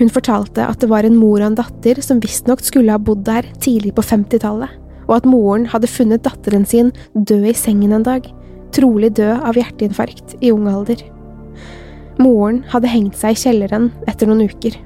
Hun 0.00 0.12
fortalte 0.12 0.66
at 0.66 0.80
det 0.80 0.90
var 0.92 1.08
en 1.08 1.16
mor 1.16 1.40
og 1.40 1.46
en 1.50 1.56
datter 1.56 2.02
som 2.04 2.20
visstnok 2.20 2.60
skulle 2.64 2.92
ha 2.92 3.00
bodd 3.00 3.24
der 3.28 3.48
tidlig 3.64 3.94
på 3.96 4.04
50-tallet, 4.04 4.76
og 5.08 5.16
at 5.16 5.28
moren 5.28 5.64
hadde 5.72 5.88
funnet 5.90 6.24
datteren 6.24 6.68
sin 6.68 6.92
død 7.16 7.48
i 7.50 7.56
sengen 7.56 7.96
en 7.96 8.04
dag, 8.04 8.28
trolig 8.76 9.14
død 9.16 9.40
av 9.48 9.56
hjerteinfarkt 9.56 10.36
i 10.44 10.52
ung 10.52 10.68
alder. 10.70 11.00
Moren 12.20 12.60
hadde 12.68 12.92
hengt 12.92 13.16
seg 13.16 13.32
i 13.32 13.42
kjelleren 13.46 13.88
etter 14.08 14.28
noen 14.28 14.44
uker. 14.44 14.76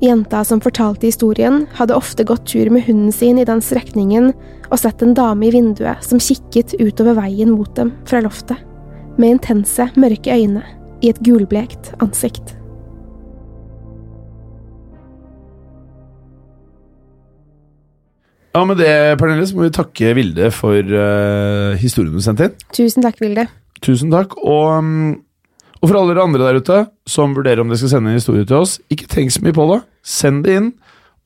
Jenta 0.00 0.42
som 0.44 0.60
fortalte 0.60 1.08
historien, 1.08 1.62
hadde 1.72 1.96
ofte 1.96 2.24
gått 2.28 2.44
tur 2.50 2.68
med 2.70 2.84
hunden 2.84 3.12
sin 3.12 3.38
i 3.40 3.46
den 3.48 3.62
strekningen 3.64 4.32
og 4.68 4.76
sett 4.82 5.00
en 5.00 5.14
dame 5.16 5.48
i 5.48 5.54
vinduet 5.54 6.04
som 6.04 6.20
kikket 6.20 6.74
utover 6.76 7.16
veien 7.16 7.54
mot 7.54 7.70
dem 7.78 7.94
fra 8.08 8.20
loftet, 8.20 8.60
med 9.16 9.38
intense, 9.38 9.88
mørke 9.96 10.36
øyne 10.36 10.64
i 11.00 11.14
et 11.14 11.20
gulblekt 11.24 11.94
ansikt. 12.04 12.56
Ja, 18.56 18.64
Med 18.64 18.78
det 18.80 19.16
Pernille, 19.20 19.44
så 19.48 19.56
må 19.56 19.66
vi 19.66 19.74
takke 19.76 20.14
Vilde 20.16 20.48
for 20.52 20.76
uh, 20.80 21.76
historien 21.76 22.14
du 22.16 22.22
sendte 22.24 22.48
inn. 22.48 22.54
Tusen 22.72 23.04
takk, 23.04 23.20
Vilde. 23.20 23.44
Tusen 23.84 24.12
takk. 24.12 24.32
Og, 24.40 24.78
um, 24.80 25.25
og 25.80 25.88
for 25.88 25.98
alle 25.98 26.14
dere 26.14 26.24
andre 26.24 26.48
der 26.48 26.60
ute 26.62 26.80
som 27.08 27.34
vurderer 27.36 27.62
om 27.62 27.70
dere 27.70 27.80
skal 27.80 27.96
sende 27.96 28.12
en 28.12 28.20
historie 28.20 28.46
til 28.48 28.62
oss, 28.62 28.78
ikke 28.92 29.08
tenk 29.12 29.34
så 29.34 29.44
mye 29.44 29.56
på 29.56 29.68
det. 29.72 29.80
Send 30.06 30.44
det 30.46 30.58
inn, 30.60 30.72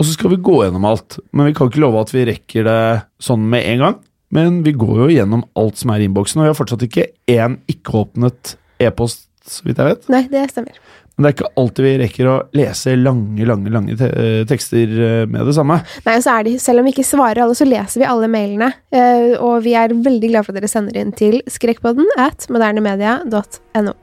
og 0.00 0.06
så 0.06 0.14
skal 0.16 0.32
vi 0.34 0.40
gå 0.42 0.60
gjennom 0.64 0.86
alt. 0.88 1.18
Men 1.36 1.50
vi 1.50 1.56
kan 1.56 1.70
ikke 1.70 1.82
love 1.82 2.02
at 2.02 2.12
vi 2.14 2.26
rekker 2.28 2.66
det 2.66 2.80
sånn 3.22 3.44
med 3.52 3.66
en 3.74 3.84
gang. 3.84 3.98
Men 4.30 4.62
vi 4.66 4.74
går 4.78 5.04
jo 5.04 5.10
gjennom 5.10 5.42
alt 5.58 5.80
som 5.80 5.90
er 5.92 6.02
i 6.02 6.06
innboksen, 6.06 6.40
og 6.40 6.46
vi 6.46 6.52
har 6.52 6.58
fortsatt 6.58 6.86
ikke 6.86 7.10
én 7.30 7.58
ikke-åpnet 7.70 8.54
e-post, 8.80 9.26
så 9.46 9.66
vidt 9.66 9.80
jeg 9.82 9.90
vet. 9.90 10.10
Nei, 10.12 10.24
det 10.30 10.46
stemmer. 10.52 10.78
Men 11.20 11.26
det 11.26 11.30
er 11.30 11.34
ikke 11.34 11.60
alltid 11.60 11.84
vi 11.84 11.94
rekker 12.00 12.28
å 12.30 12.34
lese 12.56 12.94
lange, 12.96 13.44
lange 13.44 13.72
lange 13.74 13.96
te 14.00 14.06
tekster 14.48 14.94
eh, 15.04 15.24
med 15.28 15.50
det 15.50 15.52
samme. 15.52 15.80
Nei, 16.06 16.14
og 16.16 16.24
så 16.24 16.38
er 16.38 16.46
det, 16.46 16.54
Selv 16.64 16.80
om 16.80 16.88
vi 16.88 16.94
ikke 16.94 17.04
svarer 17.04 17.42
alle, 17.44 17.58
så 17.58 17.66
leser 17.68 18.00
vi 18.00 18.08
alle 18.08 18.30
mailene. 18.32 18.70
Eh, 18.88 19.34
og 19.36 19.58
vi 19.66 19.74
er 19.76 19.92
veldig 19.92 20.30
glad 20.30 20.46
for 20.46 20.54
at 20.54 20.62
dere 20.62 20.70
sender 20.72 20.96
inn 20.96 21.12
til 21.12 21.42
skrekkpodden 21.50 22.08
at 22.16 22.48
modernemedia.no. 22.48 23.98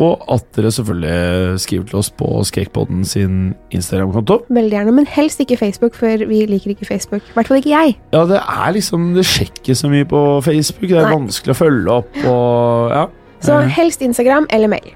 Og 0.00 0.22
at 0.32 0.46
dere 0.56 0.70
selvfølgelig 0.72 1.60
skriver 1.60 1.84
til 1.90 1.98
oss 2.00 2.08
på 2.16 2.28
Skakepodden 2.48 3.02
sin 3.04 3.34
Instagram-konto. 3.76 4.38
Veldig 4.48 4.72
gjerne, 4.72 4.94
men 4.96 5.08
helst 5.12 5.42
ikke 5.44 5.58
Facebook, 5.60 5.94
for 5.98 6.24
vi 6.30 6.38
liker 6.48 6.72
ikke 6.72 6.88
Facebook. 6.88 7.20
I 7.28 7.34
hvert 7.36 7.50
fall 7.50 7.60
ikke 7.60 7.74
jeg. 7.74 7.98
Ja, 8.14 8.22
det 8.30 8.40
er 8.40 8.72
liksom 8.72 9.10
Det 9.14 9.26
sjekker 9.28 9.76
så 9.76 9.90
mye 9.92 10.08
på 10.08 10.22
Facebook. 10.46 10.88
Det 10.88 10.96
er 11.02 11.10
Nei. 11.10 11.14
vanskelig 11.18 11.52
å 11.52 11.58
følge 11.60 11.98
opp 12.00 12.20
og 12.24 12.90
Ja. 12.96 13.06
Så 13.40 13.60
Eh, 13.60 13.68
helst 13.68 14.02
Instagram 14.02 14.46
eller 14.50 14.68
mail. 14.68 14.90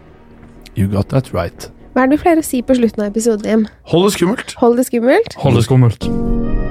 You 0.77 0.89
got 0.89 1.09
that 1.09 1.33
right. 1.35 1.71
Hva 1.95 2.03
er 2.03 2.07
det 2.09 2.19
du 2.19 2.23
pleier 2.25 2.39
å 2.41 2.45
si 2.45 2.63
på 2.63 2.75
slutten 2.75 3.05
av 3.05 3.13
episoden, 3.13 3.45
Jim? 3.47 3.69
Hold 3.93 4.09
det 4.09 4.13
skummelt. 4.19 4.55
Hold 4.59 4.77
det 4.77 4.87
skummelt. 4.87 5.35
Hold 5.39 5.55
det 5.57 5.65
skummelt. 5.65 6.64